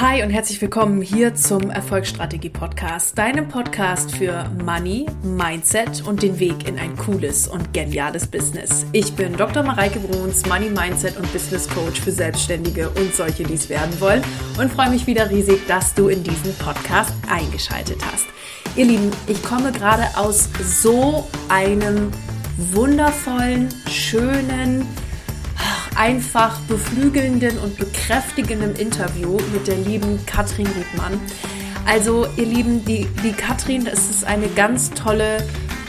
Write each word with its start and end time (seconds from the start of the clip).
Hi 0.00 0.22
und 0.22 0.30
herzlich 0.30 0.62
willkommen 0.62 1.02
hier 1.02 1.34
zum 1.34 1.70
Erfolgsstrategie 1.70 2.50
Podcast, 2.50 3.18
deinem 3.18 3.48
Podcast 3.48 4.14
für 4.14 4.48
Money, 4.64 5.06
Mindset 5.24 6.06
und 6.06 6.22
den 6.22 6.38
Weg 6.38 6.68
in 6.68 6.78
ein 6.78 6.96
cooles 6.96 7.48
und 7.48 7.74
geniales 7.74 8.24
Business. 8.28 8.86
Ich 8.92 9.12
bin 9.14 9.36
Dr. 9.36 9.64
Mareike 9.64 9.98
Bruns, 9.98 10.46
Money 10.46 10.70
Mindset 10.70 11.16
und 11.16 11.32
Business 11.32 11.68
Coach 11.68 12.00
für 12.00 12.12
Selbstständige 12.12 12.90
und 12.90 13.12
solche, 13.12 13.42
die 13.42 13.54
es 13.54 13.68
werden 13.68 14.00
wollen 14.00 14.22
und 14.56 14.70
freue 14.70 14.90
mich 14.90 15.08
wieder 15.08 15.28
riesig, 15.30 15.66
dass 15.66 15.92
du 15.94 16.06
in 16.06 16.22
diesen 16.22 16.54
Podcast 16.58 17.12
eingeschaltet 17.28 17.98
hast. 18.12 18.26
Ihr 18.76 18.84
Lieben, 18.84 19.10
ich 19.26 19.42
komme 19.42 19.72
gerade 19.72 20.04
aus 20.16 20.48
so 20.62 21.26
einem 21.48 22.12
wundervollen, 22.56 23.68
schönen, 23.90 24.86
einfach 25.98 26.60
beflügelnden 26.60 27.58
und 27.58 27.76
bekräftigenden 27.76 28.76
Interview 28.76 29.36
mit 29.52 29.66
der 29.66 29.76
lieben 29.76 30.24
Katrin 30.26 30.66
Riedmann. 30.66 31.20
Also, 31.86 32.26
ihr 32.36 32.46
Lieben, 32.46 32.84
die, 32.84 33.06
die 33.24 33.32
Katrin, 33.32 33.84
das 33.84 34.08
ist 34.10 34.24
eine 34.24 34.46
ganz 34.48 34.90
tolle 34.90 35.38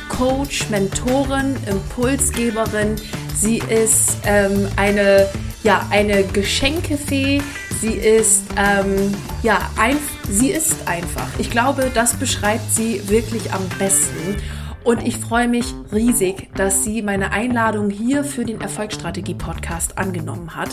Coach, 0.07 0.69
Mentorin, 0.69 1.55
Impulsgeberin. 1.67 2.95
Sie 3.35 3.59
ist 3.59 4.17
ähm, 4.25 4.67
eine, 4.75 5.27
ja, 5.63 5.85
eine 5.91 6.23
Geschenkefee. 6.23 7.41
Sie 7.79 7.93
ist, 7.93 8.43
ähm, 8.57 9.13
ja, 9.43 9.69
ein, 9.77 9.97
sie 10.27 10.49
ist 10.49 10.87
einfach. 10.87 11.27
Ich 11.37 11.51
glaube, 11.51 11.91
das 11.93 12.15
beschreibt 12.15 12.73
sie 12.73 13.07
wirklich 13.09 13.53
am 13.53 13.67
besten. 13.77 14.37
Und 14.83 15.05
ich 15.05 15.17
freue 15.17 15.47
mich 15.47 15.73
riesig, 15.91 16.49
dass 16.55 16.83
sie 16.83 17.01
meine 17.01 17.31
Einladung 17.31 17.89
hier 17.89 18.23
für 18.23 18.45
den 18.45 18.61
Erfolgsstrategie 18.61 19.35
Podcast 19.35 19.97
angenommen 19.97 20.55
hat. 20.55 20.69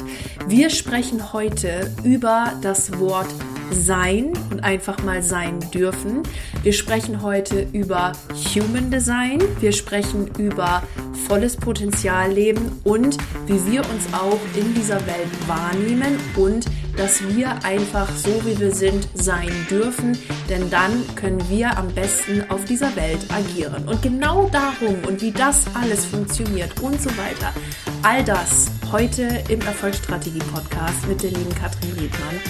Wir 0.47 0.71
sprechen 0.71 1.33
heute 1.33 1.91
über 2.05 2.53
das 2.63 2.99
Wort 2.99 3.29
sein 3.73 4.33
und 4.51 4.63
einfach 4.63 5.03
mal 5.03 5.23
sein 5.23 5.59
dürfen. 5.75 6.23
Wir 6.63 6.73
sprechen 6.73 7.23
heute 7.23 7.67
über 7.73 8.13
Human 8.55 8.91
Design. 8.91 9.43
Wir 9.61 9.73
sprechen 9.73 10.31
über 10.39 10.83
volles 11.27 11.57
Potenzial 11.57 12.33
leben 12.33 12.81
und 12.85 13.19
wie 13.47 13.73
wir 13.73 13.81
uns 13.81 14.07
auch 14.13 14.39
in 14.57 14.73
dieser 14.75 15.05
Welt 15.07 15.49
wahrnehmen 15.49 16.17
und 16.37 16.67
dass 16.97 17.23
wir 17.29 17.65
einfach 17.65 18.09
so 18.17 18.45
wie 18.45 18.59
wir 18.59 18.75
sind 18.75 19.09
sein 19.15 19.51
dürfen, 19.71 20.19
denn 20.49 20.71
dann 20.71 21.05
können 21.15 21.43
wir 21.49 21.77
am 21.77 21.89
besten 21.89 22.45
auf 22.51 22.65
dieser 22.65 22.95
Welt 22.97 23.21
agieren. 23.31 23.87
Und 23.87 24.03
genau 24.03 24.49
darum 24.51 24.97
und 25.07 25.21
wie 25.21 25.33
das 25.33 25.65
alles 25.75 26.05
funktioniert 26.05 26.81
und 26.81 27.01
so 27.01 27.11
weiter, 27.11 27.53
all 28.03 28.25
das 28.25 28.71
heute 28.93 29.45
im 29.49 29.61
Erfolgsstrategie 29.61 30.39
Podcast 30.39 31.07
mit 31.09 31.23
der 31.23 31.31
lieben 31.31 31.55
Katrin 31.55 31.93
Riedmann. 31.93 32.41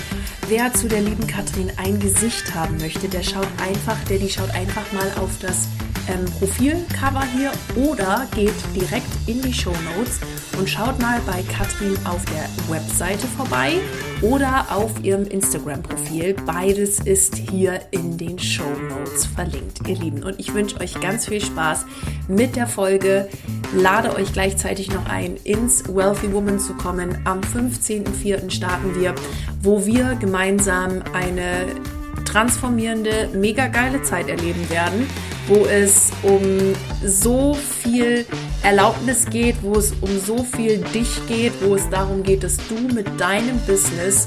Wer 0.48 0.72
zu 0.72 0.86
der 0.86 1.00
lieben 1.00 1.26
Katrin 1.26 1.72
ein 1.76 1.98
Gesicht 1.98 2.54
haben 2.54 2.76
möchte, 2.78 3.08
der 3.08 3.22
schaut 3.22 3.48
einfach, 3.60 3.96
der 4.08 4.18
die 4.18 4.28
schaut 4.28 4.50
einfach 4.50 4.92
mal 4.92 5.10
auf 5.20 5.30
das 5.40 5.66
ähm, 6.08 6.24
Profilcover 6.38 7.24
hier 7.36 7.52
oder 7.74 8.26
geht 8.34 8.54
direkt 8.74 9.08
in 9.26 9.42
die 9.42 9.52
Show 9.52 9.74
Notes 9.96 10.20
und 10.58 10.68
schaut 10.68 11.00
mal 11.00 11.20
bei 11.26 11.42
Katrin 11.42 11.96
auf 12.06 12.24
der 12.26 12.48
Webseite 12.72 13.26
vorbei 13.26 13.72
oder 14.22 14.66
auf 14.70 14.92
ihrem 15.02 15.26
Instagram-Profil. 15.26 16.34
Beides 16.46 17.00
ist 17.00 17.36
hier 17.36 17.80
in 17.90 18.16
den 18.16 18.38
Show 18.38 18.70
Notes 18.88 19.26
verlinkt, 19.26 19.86
ihr 19.86 19.96
Lieben. 19.96 20.22
Und 20.22 20.38
ich 20.38 20.54
wünsche 20.54 20.80
euch 20.80 20.98
ganz 21.00 21.26
viel 21.26 21.40
Spaß 21.40 21.84
mit 22.28 22.56
der 22.56 22.66
Folge. 22.66 23.28
Lade 23.74 24.14
euch 24.14 24.32
gleichzeitig 24.32 24.90
noch 24.90 25.06
ein, 25.06 25.36
ins 25.44 25.84
Wealthy 25.88 26.32
Woman 26.32 26.58
zu 26.58 26.74
kommen. 26.74 27.18
Am 27.24 27.40
15.04. 27.40 28.50
starten 28.50 28.98
wir, 28.98 29.14
wo 29.62 29.84
wir 29.84 30.14
gemeinsam 30.14 31.02
eine 31.12 31.66
transformierende, 32.24 33.28
mega 33.34 33.66
geile 33.68 34.02
Zeit 34.02 34.28
erleben 34.28 34.68
werden, 34.70 35.06
wo 35.46 35.64
es 35.64 36.10
um 36.22 36.40
so 37.04 37.54
viel 37.54 38.26
Erlaubnis 38.66 39.26
geht, 39.26 39.62
wo 39.62 39.74
es 39.74 39.92
um 40.00 40.18
so 40.18 40.42
viel 40.42 40.78
dich 40.92 41.24
geht, 41.28 41.52
wo 41.62 41.76
es 41.76 41.88
darum 41.88 42.24
geht, 42.24 42.42
dass 42.42 42.56
du 42.68 42.74
mit 42.92 43.06
deinem 43.20 43.60
Business 43.60 44.26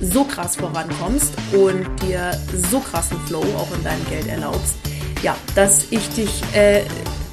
so 0.00 0.22
krass 0.22 0.54
vorankommst 0.54 1.32
und 1.52 1.84
dir 2.00 2.30
so 2.70 2.78
krassen 2.78 3.18
Flow 3.26 3.42
auch 3.58 3.74
in 3.74 3.82
deinem 3.82 4.06
Geld 4.08 4.28
erlaubst. 4.28 4.76
Ja, 5.20 5.34
dass 5.56 5.86
ich 5.90 6.08
dich 6.10 6.30
äh, 6.54 6.82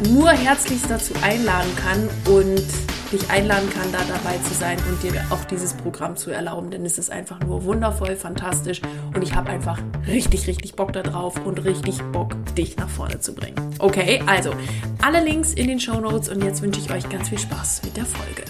nur 0.10 0.32
herzlichst 0.32 0.90
dazu 0.90 1.14
einladen 1.22 1.70
kann 1.76 2.10
und 2.26 2.66
dich 3.14 3.30
einladen 3.30 3.70
kann, 3.70 3.92
da 3.92 4.00
dabei 4.06 4.38
zu 4.40 4.54
sein 4.56 4.78
und 4.90 5.02
dir 5.04 5.24
auch 5.30 5.46
dieses 5.46 5.74
Programm 5.76 6.18
zu 6.18 6.32
erlauben, 6.32 6.72
denn 6.72 6.84
es 6.84 6.98
ist 6.98 7.12
einfach 7.12 7.40
nur 7.40 7.64
wundervoll, 7.64 8.16
fantastisch 8.16 8.82
und 9.14 9.22
ich 9.22 9.36
habe 9.36 9.52
einfach 9.52 9.80
richtig, 10.08 10.48
richtig 10.48 10.76
Bock 10.76 10.94
darauf 10.94 11.46
und 11.46 11.64
richtig 11.64 12.02
Bock, 12.12 12.34
dich 12.56 12.76
nach 12.78 12.90
vorne 12.90 13.20
zu 13.20 13.36
bringen. 13.36 13.76
Okay, 13.78 14.24
also 14.26 14.56
alle 15.02 15.24
Links 15.24 15.54
in 15.54 15.68
den 15.68 15.80
Show 15.80 16.00
Notes 16.00 16.28
und 16.30 16.44
jetzt 16.44 16.64
wünsche 16.64 16.80
ich 16.80 16.92
euch 16.92 17.08
ganz 17.08 17.30
viel 17.30 17.38
Spaß 17.38 17.84
mit 17.84 17.96
der 17.96 18.06
Folge. 18.06 18.44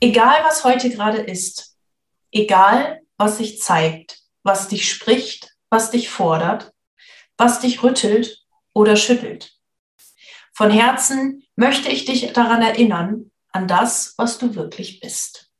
Egal, 0.00 0.40
was 0.44 0.64
heute 0.64 0.90
gerade 0.90 1.18
ist, 1.18 1.76
egal, 2.30 3.00
was 3.16 3.38
sich 3.38 3.62
zeigt, 3.62 4.18
was 4.42 4.68
dich 4.68 4.90
spricht, 4.90 5.54
was 5.70 5.90
dich 5.90 6.10
fordert, 6.10 6.72
was 7.38 7.60
dich 7.60 7.82
rüttelt 7.82 8.44
oder 8.74 8.96
schüttelt. 8.96 9.52
Von 10.52 10.70
Herzen 10.70 11.43
möchte 11.56 11.88
ich 11.90 12.04
dich 12.04 12.32
daran 12.32 12.62
erinnern, 12.62 13.30
an 13.52 13.68
das, 13.68 14.14
was 14.16 14.38
du 14.38 14.54
wirklich 14.54 15.00
bist. 15.00 15.50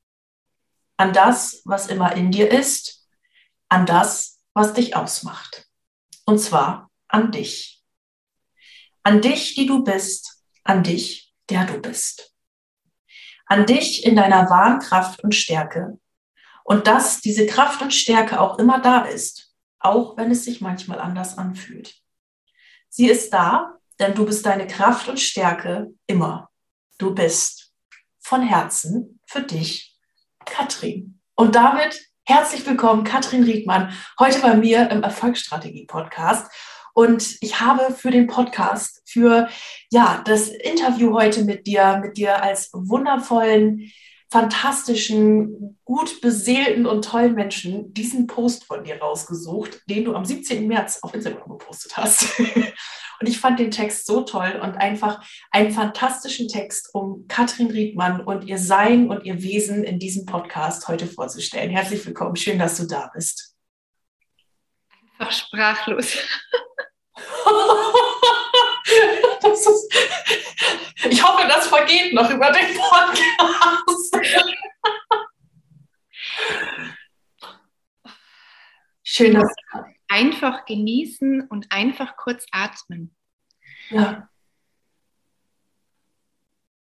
An 0.97 1.13
das, 1.13 1.63
was 1.65 1.87
immer 1.87 2.15
in 2.15 2.31
dir 2.31 2.51
ist, 2.51 3.07
an 3.69 3.87
das, 3.87 4.41
was 4.53 4.75
dich 4.75 4.97
ausmacht. 4.97 5.67
Und 6.25 6.39
zwar 6.39 6.91
an 7.09 7.31
dich. 7.33 7.83
An 9.03 9.21
dich, 9.21 9.55
die 9.55 9.67
du 9.67 9.85
bist, 9.85 10.45
an 10.65 10.83
dich, 10.83 11.35
der 11.51 11.67
du 11.67 11.79
bist. 11.79 12.35
An 13.47 13.67
dich 13.67 14.05
in 14.05 14.17
deiner 14.17 14.49
wahren 14.49 14.79
Kraft 14.79 15.23
und 15.23 15.35
Stärke. 15.35 15.99
Und 16.65 16.87
dass 16.87 17.21
diese 17.21 17.47
Kraft 17.47 17.83
und 17.83 17.93
Stärke 17.93 18.41
auch 18.41 18.59
immer 18.59 18.81
da 18.81 19.03
ist, 19.03 19.55
auch 19.79 20.17
wenn 20.17 20.31
es 20.31 20.45
sich 20.45 20.61
manchmal 20.63 20.99
anders 20.99 21.37
anfühlt. 21.37 21.95
Sie 22.89 23.07
ist 23.07 23.33
da, 23.35 23.79
denn 23.99 24.15
du 24.15 24.27
bist 24.27 24.45
deine 24.47 24.67
Kraft 24.67 25.09
und 25.09 25.21
Stärke 25.21 25.93
immer. 26.07 26.51
Du 26.99 27.15
bist 27.15 27.73
von 28.21 28.43
Herzen 28.43 29.21
für 29.27 29.43
dich, 29.43 29.97
Katrin. 30.45 31.21
Und 31.35 31.55
damit 31.55 32.01
herzlich 32.25 32.67
willkommen, 32.67 33.05
Katrin 33.05 33.45
Riedmann, 33.45 33.93
heute 34.19 34.41
bei 34.41 34.57
mir 34.57 34.91
im 34.91 35.03
Erfolgsstrategie-Podcast. 35.03 36.51
Und 36.95 37.37
ich 37.41 37.61
habe 37.61 37.93
für 37.93 38.11
den 38.11 38.29
Podcast, 38.29 39.03
für 39.05 39.49
ja, 39.91 40.23
das 40.25 40.49
Interview 40.49 41.13
heute 41.13 41.45
mit 41.45 41.67
dir, 41.67 41.99
mit 42.01 42.17
dir 42.17 42.43
als 42.43 42.71
wundervollen, 42.73 43.91
fantastischen, 44.31 45.79
gut 45.85 46.21
beseelten 46.21 46.87
und 46.87 47.05
tollen 47.05 47.35
Menschen 47.35 47.93
diesen 47.95 48.27
Post 48.27 48.65
von 48.65 48.85
dir 48.85 49.01
rausgesucht, 49.01 49.83
den 49.89 50.05
du 50.05 50.15
am 50.15 50.25
17. 50.25 50.67
März 50.67 50.99
auf 51.03 51.15
Instagram 51.15 51.59
gepostet 51.59 51.97
hast. 51.97 52.41
Und 53.21 53.29
ich 53.29 53.39
fand 53.39 53.61
den 53.61 53.71
Text 53.71 54.07
so 54.07 54.23
toll 54.23 54.61
und 54.61 54.77
einfach 54.77 55.25
einen 55.51 55.71
fantastischen 55.71 56.49
Text, 56.49 56.91
um 56.95 57.27
Katrin 57.29 57.71
Riedmann 57.71 58.21
und 58.21 58.45
ihr 58.45 58.59
Sein 58.59 59.09
und 59.09 59.25
ihr 59.25 59.41
Wesen 59.43 59.85
in 59.85 59.99
diesem 59.99 60.27
Podcast 60.27 60.89
heute 60.89 61.07
vorzustellen. 61.07 61.71
Herzlich 61.71 62.05
willkommen, 62.05 62.37
schön, 62.37 62.59
dass 62.59 62.77
du 62.77 62.87
da 62.87 63.11
bist. 63.15 63.55
Einfach 65.19 65.33
sprachlos. 65.33 66.19
ist, 69.61 69.95
ich 71.11 71.23
hoffe, 71.23 71.47
das 71.49 71.67
vergeht 71.69 72.13
noch 72.13 72.31
über 72.31 72.51
den 72.51 72.77
Podcast. 72.77 74.17
Schön, 79.03 79.35
dass 79.35 79.45
du 79.73 79.85
einfach 80.09 80.65
genießen 80.65 81.49
und 81.49 81.71
einfach 81.71 82.17
kurz 82.17 82.47
atmen. 82.51 83.15
Ja. 83.91 84.29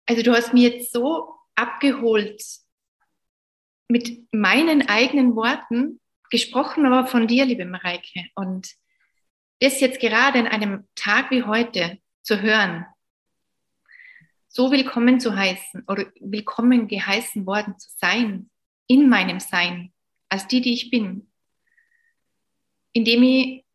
Also 0.06 0.22
du 0.22 0.34
hast 0.34 0.54
mir 0.54 0.70
jetzt 0.70 0.92
so 0.92 1.36
abgeholt 1.56 2.42
mit 3.88 4.28
meinen 4.34 4.88
eigenen 4.88 5.36
Worten 5.36 6.00
gesprochen, 6.30 6.86
aber 6.86 7.08
von 7.08 7.28
dir, 7.28 7.46
liebe 7.46 7.66
Mareike. 7.66 8.26
Und 8.36 8.74
das 9.60 9.80
jetzt 9.80 10.00
gerade 10.00 10.40
an 10.40 10.48
einem 10.48 10.88
Tag 10.96 11.32
wie 11.32 11.44
heute 11.44 12.00
zu 12.24 12.42
hören, 12.42 12.86
so 14.48 14.72
willkommen 14.72 15.20
zu 15.20 15.36
heißen 15.36 15.84
oder 15.88 16.06
willkommen 16.22 16.88
geheißen 16.88 17.46
worden 17.46 17.78
zu 17.78 17.90
sein, 17.98 18.50
in 18.88 19.10
meinem 19.10 19.40
Sein, 19.40 19.94
als 20.30 20.48
die, 20.48 20.62
die 20.62 20.74
ich 20.74 20.90
bin, 20.90 21.32
indem 22.94 23.24
ich 23.24 23.66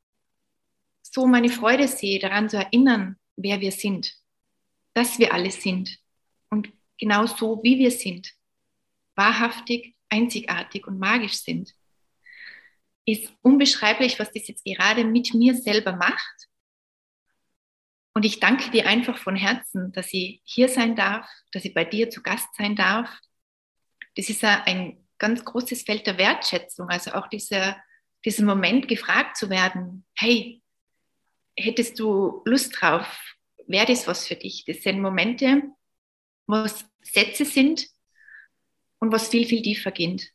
so 1.03 1.27
meine 1.27 1.51
Freude 1.51 1.89
sehe, 1.89 2.19
daran 2.19 2.49
zu 2.49 2.57
erinnern, 2.57 3.17
wer 3.37 3.61
wir 3.61 3.73
sind, 3.73 4.15
dass 4.95 5.19
wir 5.19 5.35
alle 5.35 5.51
sind 5.51 5.99
und 6.49 6.73
genau 6.99 7.27
so, 7.27 7.61
wie 7.63 7.79
wir 7.79 7.91
sind, 7.91 8.33
wahrhaftig, 9.15 9.95
einzigartig 10.09 10.87
und 10.87 10.99
magisch 10.99 11.37
sind. 11.37 11.75
Ist 13.05 13.33
unbeschreiblich, 13.43 14.19
was 14.19 14.33
das 14.33 14.49
jetzt 14.49 14.65
gerade 14.65 15.05
mit 15.05 15.35
mir 15.35 15.55
selber 15.55 15.93
macht. 15.93 16.48
Und 18.19 18.25
ich 18.25 18.41
danke 18.41 18.73
dir 18.73 18.89
einfach 18.89 19.17
von 19.17 19.37
Herzen, 19.37 19.93
dass 19.93 20.13
ich 20.13 20.41
hier 20.43 20.69
sein 20.69 20.97
darf, 20.97 21.31
dass 21.53 21.65
ich 21.65 21.73
bei 21.73 21.85
dir 21.85 22.11
zu 22.11 22.21
Gast 22.21 22.49
sein 22.57 22.75
darf. 22.75 23.09
Das 24.17 24.29
ist 24.29 24.43
ein 24.43 25.07
ganz 25.19 25.45
großes 25.45 25.83
Feld 25.83 26.05
der 26.05 26.19
Wertschätzung, 26.19 26.89
also 26.89 27.13
auch 27.13 27.29
dieser, 27.29 27.81
dieser 28.25 28.43
Moment 28.43 28.89
gefragt 28.89 29.37
zu 29.37 29.51
werden, 29.51 30.05
hey, 30.17 30.61
hättest 31.57 32.01
du 32.01 32.43
Lust 32.45 32.77
drauf? 32.81 33.07
Wäre 33.69 33.87
das 33.87 34.09
was 34.09 34.27
für 34.27 34.35
dich? 34.35 34.65
Das 34.65 34.83
sind 34.83 35.01
Momente, 35.01 35.63
was 36.49 36.91
Sätze 37.03 37.45
sind 37.45 37.87
und 38.99 39.13
was 39.13 39.29
viel, 39.29 39.47
viel 39.47 39.63
tiefer 39.63 39.93
geht. 39.93 40.33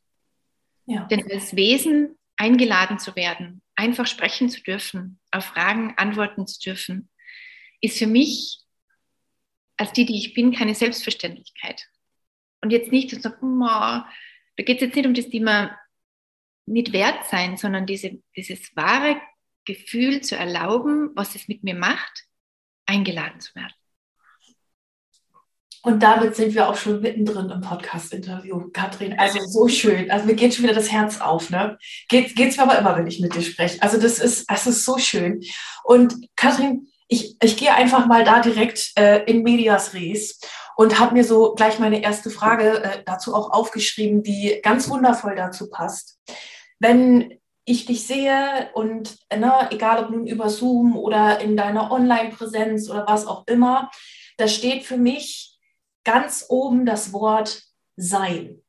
Ja. 0.86 1.04
Denn 1.08 1.30
als 1.30 1.54
Wesen 1.58 2.18
eingeladen 2.38 2.98
zu 2.98 3.14
werden, 3.18 3.62
einfach 3.76 4.08
sprechen 4.08 4.48
zu 4.48 4.64
dürfen, 4.64 5.20
auf 5.32 5.44
Fragen 5.44 5.96
antworten 5.98 6.48
zu 6.48 6.62
dürfen, 6.62 7.10
ist 7.84 8.00
für 8.00 8.08
mich 8.08 8.60
als 9.78 9.92
die, 9.92 10.06
die 10.06 10.18
ich 10.18 10.34
bin, 10.34 10.54
keine 10.54 10.74
Selbstverständlichkeit. 10.74 11.88
Und 12.62 12.72
jetzt 12.72 12.92
nicht 12.92 13.10
zu 13.10 13.20
sagen, 13.20 13.60
da 13.60 14.08
geht 14.56 14.78
es 14.78 14.88
jetzt 14.88 14.96
nicht 14.96 15.06
um 15.06 15.14
das 15.14 15.30
Thema 15.30 15.78
nicht 16.66 16.94
wert 16.94 17.28
sein, 17.30 17.58
sondern 17.58 17.86
diese, 17.86 18.22
dieses 18.38 18.76
wahre 18.76 19.20
Gefühl 19.66 20.22
zu 20.22 20.38
erlauben, 20.38 21.12
was 21.16 21.36
es 21.36 21.50
mit 21.50 21.64
mir 21.64 21.76
macht, 21.76 22.26
eingeladen 22.86 23.42
zu 23.42 23.54
werden. 23.56 23.74
Und 25.82 26.02
damit 26.02 26.38
sind 26.38 26.56
wir 26.56 26.70
auch 26.70 26.78
schon 26.78 27.02
mittendrin 27.02 27.50
im 27.50 27.60
Podcast-Interview, 27.60 28.70
Katrin. 28.72 29.20
Also 29.20 29.40
so 29.46 29.68
schön. 29.68 30.10
Also 30.10 30.26
mir 30.26 30.36
geht 30.36 30.54
schon 30.54 30.64
wieder 30.64 30.74
das 30.74 30.90
Herz 30.90 31.20
auf. 31.20 31.50
Ne? 31.50 31.78
Geht 32.08 32.38
es 32.38 32.56
mir 32.56 32.64
aber 32.64 32.80
immer, 32.80 32.96
wenn 32.96 33.08
ich 33.08 33.20
mit 33.20 33.36
dir 33.36 33.42
spreche. 33.42 33.82
Also 33.82 34.00
das 34.00 34.20
ist, 34.20 34.50
das 34.50 34.66
ist 34.66 34.86
so 34.86 34.98
schön. 34.98 35.44
Und 35.84 36.30
Katrin, 36.38 36.88
ich, 37.14 37.38
ich 37.42 37.58
gehe 37.58 37.74
einfach 37.74 38.08
mal 38.08 38.24
da 38.24 38.40
direkt 38.40 38.92
äh, 38.98 39.24
in 39.26 39.44
Medias 39.44 39.94
Res 39.94 40.40
und 40.76 41.00
habe 41.00 41.14
mir 41.14 41.24
so 41.24 41.54
gleich 41.54 41.78
meine 41.78 42.02
erste 42.02 42.32
Frage 42.32 42.84
äh, 42.84 43.04
dazu 43.06 43.36
auch 43.36 43.52
aufgeschrieben, 43.52 44.24
die 44.24 44.60
ganz 44.64 44.90
wundervoll 44.90 45.36
dazu 45.36 45.70
passt. 45.70 46.20
Wenn 46.80 47.40
ich 47.66 47.86
dich 47.86 48.08
sehe 48.08 48.72
und 48.74 49.16
ne, 49.32 49.68
egal 49.70 50.04
ob 50.04 50.10
nun 50.10 50.26
über 50.26 50.50
Zoom 50.50 50.98
oder 50.98 51.40
in 51.40 51.56
deiner 51.56 51.92
Online-Präsenz 51.92 52.90
oder 52.90 53.06
was 53.08 53.28
auch 53.28 53.46
immer, 53.46 53.92
da 54.38 54.48
steht 54.48 54.84
für 54.84 54.98
mich 54.98 55.60
ganz 56.04 56.48
oben 56.50 56.86
das 56.86 57.14
Wort 57.14 57.62
sein. 57.96 58.60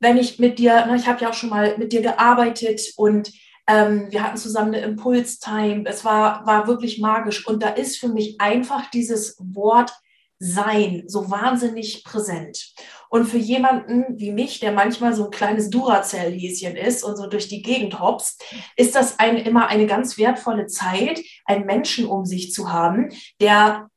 Wenn 0.00 0.18
ich 0.18 0.40
mit 0.40 0.58
dir, 0.58 0.84
ne, 0.86 0.96
ich 0.96 1.06
habe 1.06 1.20
ja 1.22 1.30
auch 1.30 1.34
schon 1.34 1.50
mal 1.50 1.78
mit 1.78 1.92
dir 1.92 2.02
gearbeitet 2.02 2.80
und 2.96 3.30
ähm, 3.70 4.06
wir 4.10 4.22
hatten 4.22 4.36
zusammen 4.36 4.74
eine 4.74 4.84
Impulstime, 4.84 5.84
es 5.86 6.04
war, 6.04 6.44
war 6.46 6.66
wirklich 6.66 6.98
magisch 6.98 7.46
und 7.46 7.62
da 7.62 7.68
ist 7.68 7.98
für 7.98 8.08
mich 8.08 8.40
einfach 8.40 8.90
dieses 8.90 9.36
Wort 9.38 9.92
sein 10.38 11.04
so 11.06 11.30
wahnsinnig 11.30 12.02
präsent. 12.02 12.74
Und 13.10 13.26
für 13.26 13.38
jemanden 13.38 14.18
wie 14.18 14.32
mich, 14.32 14.60
der 14.60 14.72
manchmal 14.72 15.14
so 15.14 15.26
ein 15.26 15.30
kleines 15.30 15.68
Duracell-Häschen 15.68 16.76
ist 16.76 17.04
und 17.04 17.16
so 17.16 17.26
durch 17.26 17.48
die 17.48 17.62
Gegend 17.62 18.00
hopst, 18.00 18.42
ist 18.76 18.94
das 18.94 19.18
ein, 19.18 19.36
immer 19.36 19.68
eine 19.68 19.86
ganz 19.86 20.16
wertvolle 20.16 20.66
Zeit, 20.66 21.20
einen 21.44 21.66
Menschen 21.66 22.06
um 22.06 22.24
sich 22.24 22.52
zu 22.52 22.72
haben, 22.72 23.10
der 23.40 23.90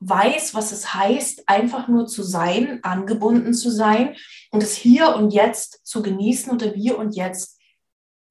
weiß, 0.00 0.54
was 0.54 0.72
es 0.72 0.94
heißt, 0.94 1.48
einfach 1.48 1.86
nur 1.86 2.06
zu 2.06 2.22
sein, 2.22 2.80
angebunden 2.82 3.52
zu 3.52 3.70
sein 3.70 4.16
und 4.50 4.62
es 4.62 4.74
hier 4.74 5.14
und 5.14 5.32
jetzt 5.32 5.86
zu 5.86 6.02
genießen 6.02 6.50
und 6.50 6.62
im 6.62 6.72
Hier 6.72 6.98
und 6.98 7.14
Jetzt 7.14 7.59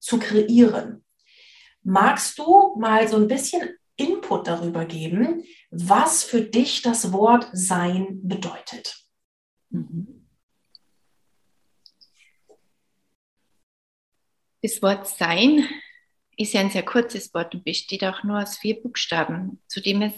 zu 0.00 0.18
kreieren. 0.18 1.04
Magst 1.82 2.38
du 2.38 2.76
mal 2.78 3.06
so 3.08 3.16
ein 3.16 3.28
bisschen 3.28 3.76
Input 3.96 4.46
darüber 4.46 4.84
geben, 4.84 5.44
was 5.70 6.24
für 6.24 6.40
dich 6.42 6.82
das 6.82 7.12
Wort 7.12 7.48
Sein 7.52 8.20
bedeutet? 8.22 8.96
Mhm. 9.70 10.26
Das 14.62 14.82
Wort 14.82 15.06
Sein 15.06 15.68
ist 16.36 16.52
ja 16.52 16.60
ein 16.60 16.70
sehr 16.70 16.84
kurzes 16.84 17.32
Wort 17.34 17.54
und 17.54 17.64
besteht 17.64 18.04
auch 18.04 18.22
nur 18.24 18.42
aus 18.42 18.58
vier 18.58 18.80
Buchstaben, 18.80 19.62
zudem 19.68 20.02
es 20.02 20.12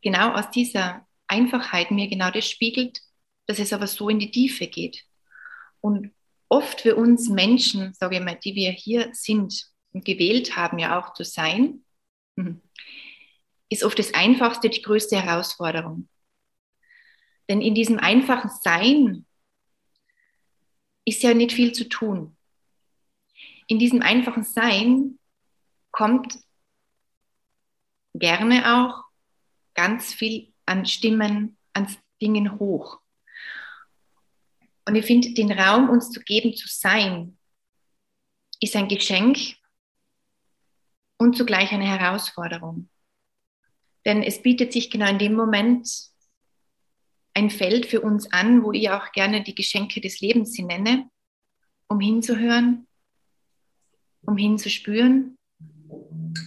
genau 0.00 0.32
aus 0.32 0.50
dieser 0.50 1.06
Einfachheit 1.28 1.90
mir 1.90 2.08
genau 2.08 2.30
das 2.30 2.48
spiegelt, 2.48 3.00
dass 3.46 3.58
es 3.58 3.72
aber 3.72 3.86
so 3.86 4.08
in 4.08 4.18
die 4.18 4.30
Tiefe 4.30 4.66
geht. 4.66 5.04
Und 5.80 6.12
oft 6.48 6.80
für 6.80 6.96
uns 6.96 7.28
Menschen, 7.28 7.94
sage 7.94 8.16
ich 8.16 8.22
mal, 8.22 8.36
die 8.36 8.54
wir 8.54 8.70
hier 8.70 9.10
sind 9.12 9.66
und 9.92 10.04
gewählt 10.04 10.56
haben, 10.56 10.78
ja 10.78 10.98
auch 10.98 11.14
zu 11.14 11.24
sein, 11.24 11.84
mhm, 12.36 12.60
ist 13.68 13.84
oft 13.84 13.98
das 13.98 14.14
Einfachste 14.14 14.70
die 14.70 14.82
größte 14.82 15.20
Herausforderung. 15.20 16.08
Denn 17.48 17.60
in 17.60 17.74
diesem 17.74 17.98
einfachen 17.98 18.50
Sein 18.62 19.26
ist 21.04 21.22
ja 21.22 21.34
nicht 21.34 21.52
viel 21.52 21.72
zu 21.72 21.88
tun 21.88 22.36
in 23.66 23.78
diesem 23.78 24.02
einfachen 24.02 24.44
Sein 24.44 25.18
kommt 25.90 26.38
gerne 28.14 28.76
auch 28.76 29.04
ganz 29.74 30.14
viel 30.14 30.52
an 30.64 30.86
Stimmen, 30.86 31.58
an 31.72 31.94
Dingen 32.20 32.58
hoch. 32.58 33.00
Und 34.86 34.94
ich 34.94 35.04
finde, 35.04 35.34
den 35.34 35.52
Raum 35.52 35.90
uns 35.90 36.10
zu 36.10 36.20
geben, 36.20 36.54
zu 36.54 36.68
sein, 36.68 37.36
ist 38.60 38.76
ein 38.76 38.88
Geschenk 38.88 39.38
und 41.18 41.36
zugleich 41.36 41.72
eine 41.72 41.86
Herausforderung. 41.86 42.88
Denn 44.04 44.22
es 44.22 44.40
bietet 44.40 44.72
sich 44.72 44.90
genau 44.90 45.08
in 45.10 45.18
dem 45.18 45.34
Moment 45.34 45.88
ein 47.34 47.50
Feld 47.50 47.86
für 47.86 48.00
uns 48.00 48.32
an, 48.32 48.62
wo 48.62 48.72
ich 48.72 48.88
auch 48.90 49.12
gerne 49.12 49.42
die 49.42 49.54
Geschenke 49.54 50.00
des 50.00 50.20
Lebens 50.20 50.52
sie 50.52 50.62
nenne, 50.62 51.10
um 51.88 52.00
hinzuhören, 52.00 52.86
um 54.22 54.36
hinzuspüren 54.36 55.36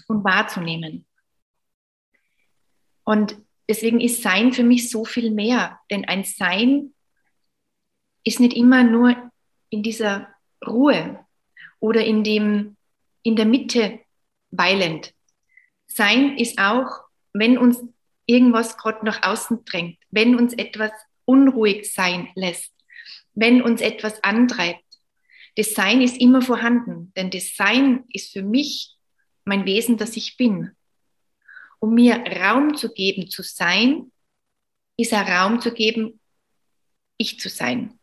und 0.08 0.24
wahrzunehmen. 0.24 1.06
Und 3.04 3.38
deswegen 3.68 4.00
ist 4.00 4.24
Sein 4.24 4.54
für 4.54 4.64
mich 4.64 4.90
so 4.90 5.04
viel 5.04 5.32
mehr, 5.32 5.80
denn 5.92 6.06
ein 6.06 6.24
Sein 6.24 6.94
ist 8.30 8.40
nicht 8.40 8.56
immer 8.56 8.84
nur 8.84 9.16
in 9.72 9.82
dieser 9.82 10.28
Ruhe 10.64 11.26
oder 11.80 12.06
in, 12.06 12.24
dem, 12.24 12.78
in 13.24 13.36
der 13.36 13.48
Mitte 13.48 14.02
weilend. 14.52 15.16
Sein 15.88 16.38
ist 16.38 16.60
auch, 16.60 17.06
wenn 17.34 17.58
uns 17.58 17.84
irgendwas 18.28 18.78
gerade 18.78 19.04
nach 19.04 19.24
außen 19.24 19.66
drängt, 19.66 19.98
wenn 20.12 20.36
uns 20.36 20.54
etwas 20.54 20.92
unruhig 21.26 21.92
sein 21.92 22.30
lässt, 22.36 22.72
wenn 23.34 23.64
uns 23.64 23.82
etwas 23.82 24.24
antreibt, 24.24 24.86
das 25.56 25.74
Sein 25.74 26.00
ist 26.00 26.22
immer 26.22 26.44
vorhanden, 26.44 27.12
denn 27.18 27.32
das 27.32 27.56
Sein 27.56 28.04
ist 28.14 28.32
für 28.32 28.44
mich 28.44 28.96
mein 29.44 29.66
Wesen, 29.66 29.98
das 29.98 30.16
ich 30.16 30.38
bin. 30.38 30.70
Um 31.80 31.96
mir 31.96 32.18
Raum 32.18 32.78
zu 32.78 32.94
geben, 32.94 33.28
zu 33.28 33.42
sein, 33.42 34.12
ist 34.98 35.14
ein 35.14 35.28
Raum 35.28 35.62
zu 35.62 35.74
geben, 35.74 36.20
ich 37.18 37.40
zu 37.40 37.50
sein. 37.50 37.99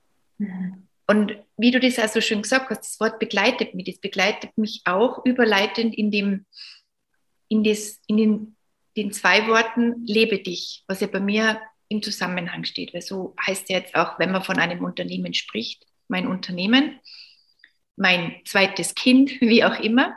Und 1.07 1.37
wie 1.57 1.71
du 1.71 1.81
das 1.81 1.99
also 1.99 2.21
schön 2.21 2.43
gesagt 2.43 2.71
hast, 2.71 2.81
das 2.81 3.01
Wort 3.01 3.19
begleitet 3.19 3.75
mich, 3.75 3.87
das 3.87 3.99
begleitet 3.99 4.57
mich 4.59 4.83
auch 4.85 5.25
überleitend 5.25 5.95
in 5.95 6.11
dem, 6.11 6.47
in 7.49 7.63
das, 7.63 8.01
in 8.07 8.17
den, 8.17 8.57
den 8.97 9.13
zwei 9.13 9.47
Worten, 9.47 10.05
lebe 10.05 10.39
dich, 10.39 10.85
was 10.89 11.01
ja 11.01 11.07
bei 11.07 11.21
mir 11.21 11.61
im 11.89 12.03
Zusammenhang 12.03 12.65
steht. 12.65 12.93
Weil 12.93 13.03
so 13.03 13.35
heißt 13.47 13.69
ja 13.71 13.79
jetzt 13.79 13.95
auch, 13.95 14.19
wenn 14.19 14.33
man 14.33 14.43
von 14.43 14.59
einem 14.59 14.85
Unternehmen 14.85 15.33
spricht, 15.33 15.87
mein 16.09 16.27
Unternehmen 16.27 17.01
mein 17.97 18.41
zweites 18.45 18.95
Kind, 18.95 19.31
wie 19.41 19.65
auch 19.65 19.81
immer. 19.81 20.17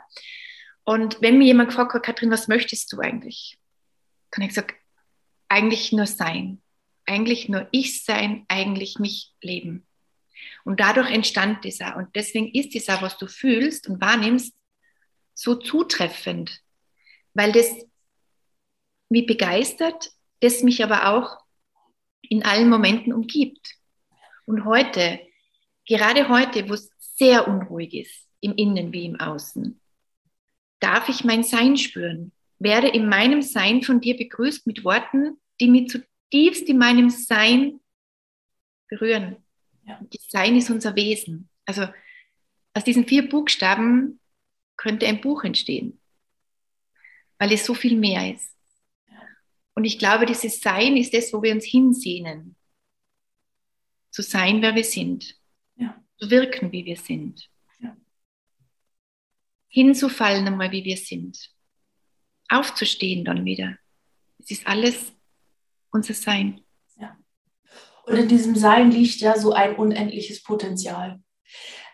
Und 0.84 1.20
wenn 1.20 1.38
mir 1.38 1.46
jemand 1.46 1.70
gefragt 1.70 1.94
hat, 1.94 2.02
Katrin, 2.02 2.30
was 2.30 2.48
möchtest 2.48 2.92
du 2.92 3.00
eigentlich? 3.00 3.58
Kann 4.30 4.44
ich 4.44 4.54
sagen, 4.54 4.74
eigentlich 5.48 5.92
nur 5.92 6.06
sein. 6.06 6.62
Eigentlich 7.06 7.48
nur 7.48 7.66
ich 7.72 8.04
sein, 8.04 8.44
eigentlich 8.48 8.98
mich 8.98 9.32
leben. 9.40 9.86
Und 10.64 10.80
dadurch 10.80 11.10
entstand 11.10 11.64
dieser. 11.64 11.96
Und 11.96 12.14
deswegen 12.14 12.54
ist 12.54 12.74
dieser, 12.74 13.00
was 13.02 13.18
du 13.18 13.26
fühlst 13.26 13.88
und 13.88 14.00
wahrnimmst, 14.00 14.54
so 15.34 15.54
zutreffend, 15.54 16.60
weil 17.32 17.52
das 17.52 17.74
mich 19.08 19.26
begeistert, 19.26 20.10
das 20.40 20.62
mich 20.62 20.84
aber 20.84 21.08
auch 21.08 21.38
in 22.20 22.44
allen 22.44 22.68
Momenten 22.68 23.12
umgibt. 23.12 23.74
Und 24.44 24.64
heute, 24.64 25.20
gerade 25.86 26.28
heute, 26.28 26.68
wo 26.68 26.74
es 26.74 26.90
sehr 26.98 27.48
unruhig 27.48 27.94
ist, 27.94 28.28
im 28.40 28.54
Innen 28.54 28.92
wie 28.92 29.06
im 29.06 29.18
Außen, 29.18 29.80
darf 30.80 31.08
ich 31.08 31.24
mein 31.24 31.42
Sein 31.42 31.76
spüren, 31.76 32.32
werde 32.58 32.88
in 32.88 33.08
meinem 33.08 33.42
Sein 33.42 33.82
von 33.82 34.00
dir 34.00 34.16
begrüßt 34.16 34.66
mit 34.66 34.84
Worten, 34.84 35.40
die 35.60 35.68
mich 35.68 35.90
zutiefst 35.90 36.68
in 36.68 36.78
meinem 36.78 37.10
Sein 37.10 37.80
berühren. 38.88 39.36
Ja. 39.84 40.00
Das 40.10 40.26
Sein 40.28 40.56
ist 40.56 40.70
unser 40.70 40.94
Wesen. 40.96 41.48
Also 41.64 41.86
aus 42.74 42.84
diesen 42.84 43.06
vier 43.06 43.28
Buchstaben 43.28 44.20
könnte 44.76 45.06
ein 45.06 45.20
Buch 45.20 45.44
entstehen, 45.44 46.00
weil 47.38 47.52
es 47.52 47.66
so 47.66 47.74
viel 47.74 47.96
mehr 47.96 48.34
ist. 48.34 48.56
Und 49.74 49.84
ich 49.84 49.98
glaube, 49.98 50.26
dieses 50.26 50.60
Sein 50.60 50.96
ist 50.96 51.14
das, 51.14 51.32
wo 51.32 51.42
wir 51.42 51.52
uns 51.52 51.64
hinsehnen. 51.64 52.56
Zu 54.10 54.22
sein, 54.22 54.60
wer 54.62 54.74
wir 54.74 54.84
sind. 54.84 55.38
Ja. 55.76 56.02
Zu 56.18 56.30
wirken, 56.30 56.72
wie 56.72 56.84
wir 56.84 56.96
sind. 56.96 57.48
Ja. 57.78 57.96
Hinzufallen 59.68 60.46
einmal, 60.46 60.72
wie 60.72 60.84
wir 60.84 60.96
sind. 60.96 61.54
Aufzustehen 62.48 63.24
dann 63.24 63.44
wieder. 63.44 63.78
Es 64.38 64.50
ist 64.50 64.66
alles 64.66 65.12
unser 65.90 66.14
Sein. 66.14 66.60
Und 68.10 68.16
in 68.16 68.28
diesem 68.28 68.56
Sein 68.56 68.90
liegt 68.90 69.20
ja 69.20 69.38
so 69.38 69.52
ein 69.52 69.76
unendliches 69.76 70.42
Potenzial 70.42 71.20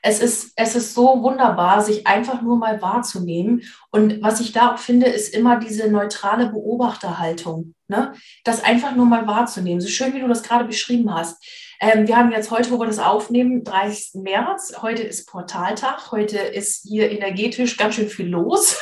es 0.08 0.20
ist, 0.20 0.52
es 0.54 0.76
ist 0.76 0.94
so 0.94 1.20
wunderbar, 1.22 1.82
sich 1.82 2.06
einfach 2.06 2.40
nur 2.40 2.56
mal 2.56 2.80
wahrzunehmen. 2.80 3.62
Und 3.90 4.22
was 4.22 4.38
ich 4.38 4.52
da 4.52 4.72
auch 4.72 4.78
finde, 4.78 5.06
ist 5.06 5.34
immer 5.34 5.58
diese 5.58 5.90
neutrale 5.90 6.48
Beobachterhaltung. 6.48 7.74
Ne? 7.88 8.12
Das 8.44 8.62
einfach 8.62 8.94
nur 8.94 9.06
mal 9.06 9.26
wahrzunehmen. 9.26 9.80
So 9.80 9.88
schön, 9.88 10.14
wie 10.14 10.20
du 10.20 10.28
das 10.28 10.44
gerade 10.44 10.64
beschrieben 10.64 11.12
hast. 11.12 11.44
Ähm, 11.80 12.06
wir 12.06 12.16
haben 12.16 12.30
jetzt 12.30 12.52
heute, 12.52 12.70
wo 12.70 12.78
wir 12.78 12.86
das 12.86 13.00
aufnehmen, 13.00 13.64
30. 13.64 14.22
März. 14.22 14.74
Heute 14.80 15.02
ist 15.02 15.28
Portaltag. 15.28 16.12
Heute 16.12 16.38
ist 16.38 16.86
hier 16.86 17.10
energetisch 17.10 17.76
ganz 17.76 17.96
schön 17.96 18.08
viel 18.08 18.28
los. 18.28 18.80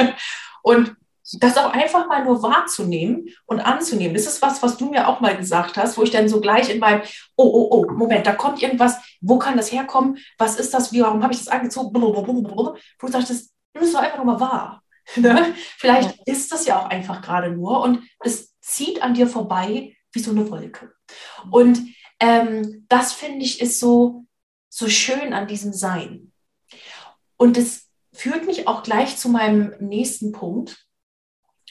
und 0.62 0.96
das 1.32 1.56
auch 1.56 1.72
einfach 1.72 2.06
mal 2.06 2.24
nur 2.24 2.42
wahrzunehmen 2.42 3.28
und 3.46 3.60
anzunehmen. 3.60 4.14
Das 4.14 4.26
ist 4.26 4.42
was, 4.42 4.62
was 4.62 4.76
du 4.76 4.90
mir 4.90 5.08
auch 5.08 5.20
mal 5.20 5.36
gesagt 5.36 5.76
hast, 5.76 5.96
wo 5.96 6.02
ich 6.02 6.10
dann 6.10 6.28
so 6.28 6.40
gleich 6.40 6.68
in 6.68 6.80
meinem, 6.80 7.02
oh, 7.36 7.44
oh, 7.44 7.68
oh, 7.70 7.92
Moment, 7.92 8.26
da 8.26 8.32
kommt 8.32 8.62
irgendwas, 8.62 8.98
wo 9.20 9.38
kann 9.38 9.56
das 9.56 9.72
herkommen? 9.72 10.18
Was 10.36 10.56
ist 10.56 10.74
das? 10.74 10.92
Wie, 10.92 11.00
warum 11.00 11.22
habe 11.22 11.32
ich 11.32 11.38
das 11.38 11.48
angezogen? 11.48 11.94
Wo 11.94 12.76
du 13.06 13.12
sagst, 13.12 13.30
nimm 13.72 13.82
es 13.82 13.92
doch 13.92 14.00
einfach 14.00 14.18
nur 14.18 14.26
mal 14.26 14.40
wahr. 14.40 14.80
Ne? 15.16 15.54
Vielleicht 15.76 16.26
ist 16.26 16.50
das 16.50 16.64
ja 16.64 16.80
auch 16.80 16.88
einfach 16.88 17.20
gerade 17.20 17.50
nur 17.50 17.82
und 17.82 18.02
es 18.20 18.54
zieht 18.60 19.02
an 19.02 19.12
dir 19.12 19.26
vorbei 19.26 19.94
wie 20.12 20.18
so 20.18 20.30
eine 20.30 20.50
Wolke. 20.50 20.94
Und 21.50 21.82
ähm, 22.20 22.86
das 22.88 23.12
finde 23.12 23.44
ich 23.44 23.60
ist 23.60 23.80
so, 23.80 24.24
so 24.70 24.88
schön 24.88 25.34
an 25.34 25.46
diesem 25.46 25.74
Sein. 25.74 26.32
Und 27.36 27.58
es 27.58 27.90
führt 28.14 28.46
mich 28.46 28.66
auch 28.66 28.82
gleich 28.82 29.18
zu 29.18 29.28
meinem 29.28 29.74
nächsten 29.78 30.32
Punkt 30.32 30.83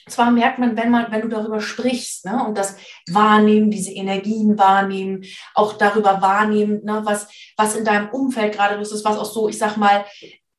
zwar 0.07 0.31
merkt 0.31 0.60
man, 0.60 0.75
wenn 0.77 0.89
man, 0.89 1.12
wenn 1.12 1.22
du 1.22 1.27
darüber 1.27 1.62
sprichst, 1.62 2.25
ne, 2.25 2.45
und 2.45 2.57
das 2.57 2.77
Wahrnehmen, 3.10 3.72
diese 3.72 3.91
Energien 3.91 4.57
wahrnehmen, 4.57 5.24
auch 5.53 5.74
darüber 5.74 6.22
wahrnehmen, 6.22 6.83
ne, 6.83 7.01
was, 7.03 7.27
was 7.57 7.75
in 7.75 7.86
deinem 7.86 8.10
Umfeld 8.10 8.53
gerade 8.53 8.75
los 8.75 8.91
ist, 8.91 9.05
was 9.05 9.17
auch 9.17 9.25
so, 9.25 9.50
ich 9.50 9.57
sag 9.57 9.77
mal, 9.77 10.05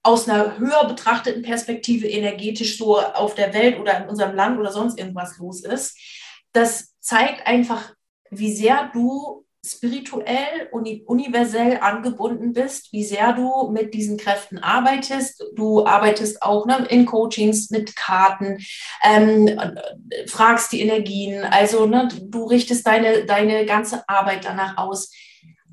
aus 0.03 0.29
einer 0.29 0.59
höher 0.59 0.87
betrachteten 0.87 1.43
Perspektive 1.43 2.07
energetisch 2.07 2.77
so 2.77 3.01
auf 3.01 3.35
der 3.35 3.55
Welt 3.55 3.81
oder 3.81 4.03
in 4.03 4.09
unserem 4.09 4.37
Land 4.37 4.59
oder 4.59 4.71
sonst 4.71 4.99
irgendwas 4.99 5.39
los 5.39 5.65
ist, 5.65 5.99
das 6.53 6.95
zeigt 7.01 7.47
einfach, 7.47 7.95
wie 8.31 8.53
sehr 8.53 8.91
du 8.93 9.44
spirituell, 9.64 10.68
uni 10.73 11.02
universell 11.06 11.78
angebunden 11.78 12.52
bist, 12.52 12.92
wie 12.92 13.02
sehr 13.02 13.33
du 13.33 13.71
mit 13.71 13.94
diesen 13.94 14.18
Kräften 14.18 14.59
arbeitest. 14.59 15.42
Du 15.54 15.87
arbeitest 15.87 16.42
auch 16.42 16.66
ne, 16.66 16.87
in 16.90 17.06
Coachings 17.06 17.71
mit 17.71 17.97
Karten, 17.97 18.59
ähm, 19.02 19.59
fragst 20.26 20.73
die 20.73 20.83
Energien, 20.83 21.44
also 21.44 21.87
ne, 21.87 22.09
du 22.23 22.44
richtest 22.44 22.87
deine, 22.87 23.25
deine 23.25 23.64
ganze 23.64 24.06
Arbeit 24.09 24.44
danach 24.44 24.76
aus. 24.76 25.11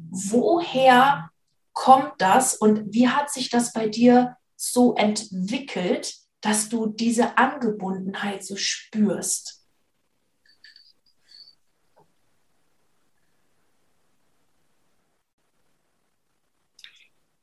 Woher 0.09 1.29
kommt 1.73 2.13
das 2.19 2.55
und 2.55 2.93
wie 2.93 3.09
hat 3.09 3.29
sich 3.29 3.49
das 3.49 3.73
bei 3.73 3.87
dir 3.87 4.37
so 4.55 4.95
entwickelt, 4.95 6.15
dass 6.41 6.69
du 6.69 6.87
diese 6.87 7.37
Angebundenheit 7.37 8.43
so 8.43 8.55
spürst? 8.55 9.60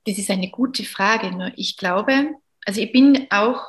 Das 0.08 0.16
ist 0.16 0.30
eine 0.30 0.48
gute 0.48 0.84
Frage. 0.84 1.30
Nur 1.30 1.52
ich 1.56 1.76
glaube, 1.76 2.34
also 2.64 2.80
ich 2.80 2.92
bin 2.92 3.26
auch 3.28 3.60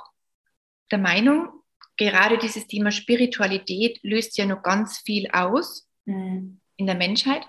der 0.90 0.98
Meinung, 0.98 1.50
gerade 1.98 2.38
dieses 2.38 2.66
Thema 2.66 2.92
Spiritualität 2.92 4.00
löst 4.04 4.38
ja 4.38 4.46
noch 4.46 4.64
ganz 4.64 5.00
viel 5.00 5.30
aus 5.34 5.90
mhm. 6.06 6.62
in 6.78 6.86
der 6.86 6.96
Menschheit. 6.96 7.46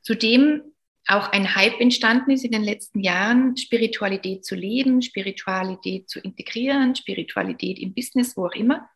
Zudem 0.00 0.62
auch 1.08 1.32
ein 1.32 1.56
Hype 1.56 1.80
entstanden 1.80 2.30
ist 2.30 2.44
in 2.44 2.52
den 2.52 2.62
letzten 2.62 3.00
Jahren, 3.00 3.56
Spiritualität 3.56 4.44
zu 4.44 4.54
leben, 4.54 5.02
Spiritualität 5.02 6.08
zu 6.08 6.20
integrieren, 6.20 6.94
Spiritualität 6.94 7.80
im 7.80 7.94
Business, 7.94 8.36
wo 8.36 8.46
auch 8.46 8.54
immer. 8.54 8.88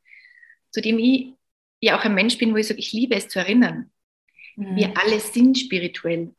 Zudem 0.71 1.01
ich 1.01 1.33
ja 1.81 1.99
auch 1.99 2.05
ein 2.05 2.15
Mensch 2.15 2.39
bin, 2.39 2.53
wo 2.53 2.57
ich 2.57 2.69
sage, 2.69 2.79
ich 2.79 2.93
liebe 2.93 3.17
es 3.17 3.27
zu 3.27 3.41
erinnern. 3.41 3.91
Mhm. 4.55 4.77
Wir 4.77 4.97
alle 4.97 5.19
sind 5.19 5.59
spirituell. 5.59 6.37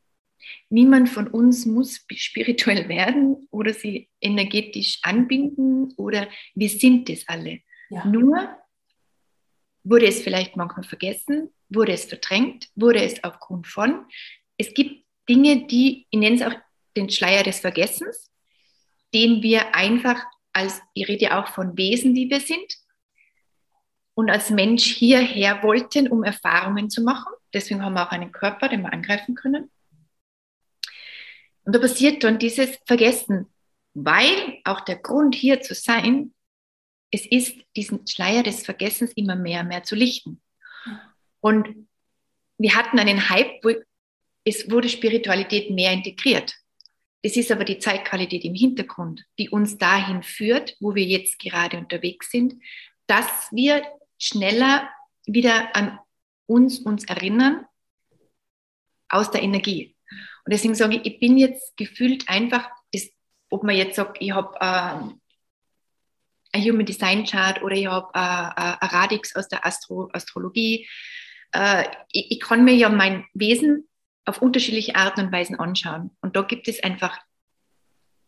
Niemand 0.68 1.08
von 1.08 1.28
uns 1.28 1.66
muss 1.66 2.04
spirituell 2.14 2.88
werden 2.88 3.48
oder 3.50 3.72
sie 3.72 4.08
energetisch 4.20 4.98
anbinden 5.02 5.92
oder 5.96 6.28
wir 6.54 6.68
sind 6.68 7.08
es 7.10 7.28
alle. 7.28 7.60
Ja. 7.90 8.04
Nur 8.04 8.56
wurde 9.84 10.06
es 10.06 10.22
vielleicht 10.22 10.56
manchmal 10.56 10.84
vergessen, 10.84 11.50
wurde 11.68 11.92
es 11.92 12.04
verdrängt, 12.04 12.68
wurde 12.74 13.02
es 13.02 13.22
aufgrund 13.24 13.66
von. 13.66 14.06
Es 14.56 14.74
gibt 14.74 15.04
Dinge, 15.28 15.66
die, 15.66 16.06
ich 16.10 16.18
nenne 16.18 16.36
es 16.36 16.42
auch 16.42 16.54
den 16.96 17.08
Schleier 17.08 17.42
des 17.42 17.60
Vergessens, 17.60 18.30
den 19.14 19.42
wir 19.42 19.74
einfach 19.74 20.22
als, 20.52 20.80
ich 20.94 21.08
rede 21.08 21.24
ja 21.24 21.42
auch 21.42 21.48
von 21.48 21.76
Wesen, 21.76 22.14
die 22.14 22.28
wir 22.28 22.40
sind, 22.40 22.76
und 24.14 24.28
als 24.30 24.50
Mensch 24.50 24.84
hierher 24.84 25.62
wollten, 25.62 26.08
um 26.08 26.24
Erfahrungen 26.24 26.90
zu 26.90 27.02
machen. 27.02 27.32
Deswegen 27.54 27.82
haben 27.82 27.94
wir 27.94 28.06
auch 28.06 28.12
einen 28.12 28.32
Körper, 28.32 28.68
den 28.68 28.82
wir 28.82 28.92
angreifen 28.92 29.34
können. 29.34 29.70
Und 31.64 31.74
da 31.74 31.78
passiert 31.78 32.24
dann 32.24 32.38
dieses 32.38 32.78
Vergessen, 32.86 33.46
weil 33.94 34.58
auch 34.64 34.80
der 34.80 34.96
Grund 34.96 35.34
hier 35.34 35.60
zu 35.60 35.74
sein, 35.74 36.32
es 37.10 37.26
ist 37.26 37.56
diesen 37.76 38.06
Schleier 38.06 38.42
des 38.42 38.64
Vergessens 38.64 39.12
immer 39.14 39.36
mehr 39.36 39.60
und 39.62 39.68
mehr 39.68 39.82
zu 39.82 39.94
lichten. 39.94 40.40
Und 41.40 41.88
wir 42.58 42.74
hatten 42.74 42.98
einen 42.98 43.28
Hype, 43.28 43.64
wo 43.64 43.70
es 44.44 44.70
wurde 44.70 44.88
Spiritualität 44.88 45.70
mehr 45.70 45.92
integriert. 45.92 46.54
Es 47.22 47.36
ist 47.36 47.50
aber 47.50 47.64
die 47.64 47.78
Zeitqualität 47.78 48.44
im 48.44 48.54
Hintergrund, 48.54 49.24
die 49.38 49.50
uns 49.50 49.76
dahin 49.76 50.22
führt, 50.22 50.76
wo 50.80 50.94
wir 50.94 51.04
jetzt 51.04 51.38
gerade 51.38 51.76
unterwegs 51.76 52.30
sind, 52.30 52.54
dass 53.06 53.48
wir 53.50 53.82
schneller 54.18 54.88
wieder 55.26 55.74
an 55.76 55.98
uns 56.46 56.78
uns 56.78 57.04
erinnern 57.04 57.66
aus 59.08 59.30
der 59.30 59.42
Energie. 59.42 59.96
Und 60.44 60.52
deswegen 60.52 60.74
sage 60.74 60.96
ich, 60.96 61.06
ich 61.06 61.20
bin 61.20 61.36
jetzt 61.36 61.76
gefühlt 61.76 62.28
einfach, 62.28 62.68
das, 62.92 63.08
ob 63.50 63.64
man 63.64 63.76
jetzt 63.76 63.96
sagt, 63.96 64.18
ich 64.20 64.32
habe 64.32 64.56
äh, 64.60 65.14
ein 66.52 66.64
Human 66.64 66.86
Design 66.86 67.24
Chart 67.24 67.62
oder 67.62 67.76
ich 67.76 67.86
habe 67.86 68.08
äh, 68.14 68.18
ein 68.18 68.88
Radix 68.88 69.36
aus 69.36 69.48
der 69.48 69.64
Astro 69.64 70.08
Astrologie. 70.12 70.88
Äh, 71.52 71.84
ich, 72.10 72.32
ich, 72.32 72.40
kann 72.40 72.64
mir 72.64 72.74
ja 72.74 72.88
mein 72.88 73.26
Wesen 73.34 73.88
auf 74.24 74.42
unterschiedliche 74.42 74.96
Arten 74.96 75.26
und 75.26 75.32
Weisen 75.32 75.58
anschauen. 75.58 76.16
Und 76.20 76.36
da 76.36 76.42
gibt 76.42 76.68
es 76.68 76.82
einfach, 76.82 77.18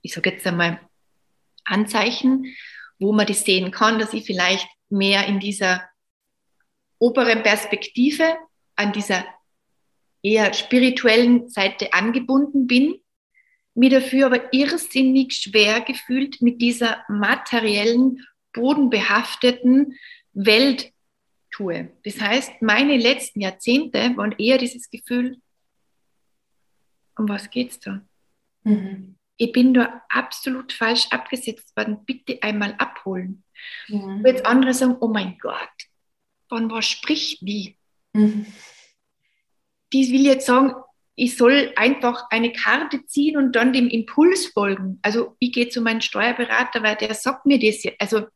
ich 0.02 0.12
sage 0.12 0.30
jetzt 0.30 0.46
einmal, 0.46 0.80
Anzeichen, 1.64 2.54
wo 2.98 3.12
man 3.12 3.26
das 3.26 3.44
sehen 3.44 3.70
kann, 3.70 3.98
dass 3.98 4.12
ich 4.12 4.24
vielleicht 4.24 4.66
mehr 4.88 5.26
in 5.26 5.40
dieser 5.40 5.88
oberen 6.98 7.42
Perspektive 7.42 8.36
an 8.76 8.92
dieser 8.92 9.24
eher 10.22 10.52
spirituellen 10.54 11.48
Seite 11.48 11.92
angebunden 11.92 12.66
bin, 12.66 13.00
mir 13.74 13.90
dafür 13.90 14.26
aber 14.26 14.52
irrsinnig 14.52 15.34
schwer 15.34 15.80
gefühlt 15.80 16.40
mit 16.40 16.60
dieser 16.60 17.04
materiellen, 17.08 18.24
bodenbehafteten 18.52 19.98
Welt 20.32 20.92
tue. 21.50 21.90
Das 22.04 22.20
heißt, 22.20 22.60
meine 22.60 22.96
letzten 22.96 23.40
Jahrzehnte 23.40 23.98
waren 24.16 24.32
eher 24.38 24.58
dieses 24.58 24.90
Gefühl, 24.90 25.40
um 27.16 27.28
was 27.28 27.50
geht's 27.50 27.80
da? 27.80 28.02
Mhm. 28.64 29.16
Ich 29.36 29.52
bin 29.52 29.74
da 29.74 30.02
absolut 30.08 30.72
falsch 30.72 31.08
abgesetzt 31.10 31.76
worden, 31.76 32.04
bitte 32.04 32.42
einmal 32.42 32.74
abholen. 32.74 33.42
Mhm. 33.88 34.22
Jetzt 34.24 34.46
andere 34.46 34.74
sagen, 34.74 34.96
oh 35.00 35.08
mein 35.08 35.38
Gott, 35.38 35.68
von 36.48 36.70
was 36.70 36.86
spricht 36.86 37.40
die? 37.40 37.76
Mhm 38.12 38.46
die 39.92 40.10
will 40.12 40.26
jetzt 40.26 40.46
sagen, 40.46 40.74
ich 41.14 41.36
soll 41.36 41.72
einfach 41.76 42.24
eine 42.30 42.52
Karte 42.52 43.04
ziehen 43.06 43.36
und 43.36 43.52
dann 43.52 43.72
dem 43.72 43.88
Impuls 43.88 44.46
folgen. 44.46 44.98
Also 45.02 45.36
ich 45.38 45.52
gehe 45.52 45.68
zu 45.68 45.80
meinem 45.80 46.00
Steuerberater, 46.00 46.82
weil 46.82 46.96
der 46.96 47.14
sagt 47.14 47.44
mir 47.46 47.58
das 47.58 47.82
jetzt. 47.82 48.00
Also 48.00 48.26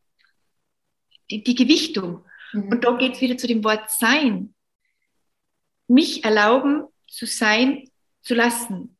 die, 1.31 1.43
die 1.43 1.55
Gewichtung. 1.55 2.25
Mhm. 2.53 2.69
Und 2.69 2.85
da 2.85 2.93
geht 2.97 3.15
es 3.15 3.21
wieder 3.21 3.39
zu 3.39 3.47
dem 3.47 3.65
Wort 3.65 3.91
sein. 3.91 4.55
Mich 5.89 6.25
erlauben 6.25 6.85
zu 7.09 7.27
sein, 7.27 7.89
zu 8.23 8.35
lassen. 8.35 8.97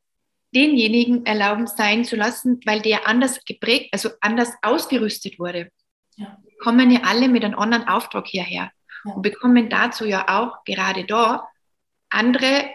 denjenigen 0.55 1.27
erlauben 1.27 1.67
sein 1.67 2.05
zu 2.05 2.17
lassen, 2.17 2.61
weil 2.65 2.81
der 2.81 3.07
anders 3.07 3.45
geprägt, 3.45 3.91
also 3.93 4.11
anders 4.21 4.53
ausgerüstet 4.63 5.39
wurde. 5.39 5.71
Ja. 6.17 6.39
Kommen 6.61 6.91
ja 6.91 7.01
alle 7.03 7.29
mit 7.29 7.45
einem 7.45 7.59
anderen 7.59 7.87
Auftrag 7.89 8.27
hierher 8.27 8.71
ja. 9.05 9.13
und 9.13 9.21
bekommen 9.21 9.69
dazu 9.69 10.07
ja 10.07 10.27
auch 10.29 10.65
gerade 10.65 11.05
da 11.05 11.47
andere, 12.11 12.71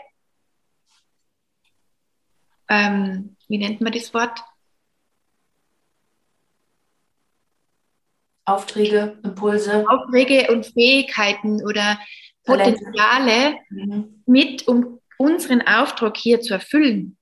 ähm, 2.70 3.36
wie 3.48 3.58
nennt 3.58 3.82
man 3.82 3.92
das 3.92 4.14
Wort? 4.14 4.40
Aufträge, 8.46 9.20
Impulse. 9.24 9.86
Aufträge 9.88 10.52
und 10.52 10.66
Fähigkeiten 10.66 11.64
oder 11.66 12.00
Potenziale 12.44 13.58
mhm. 13.70 14.24
mit, 14.26 14.68
um 14.68 15.00
unseren 15.18 15.62
Auftrag 15.62 16.18
hier 16.18 16.42
zu 16.42 16.54
erfüllen. 16.54 17.18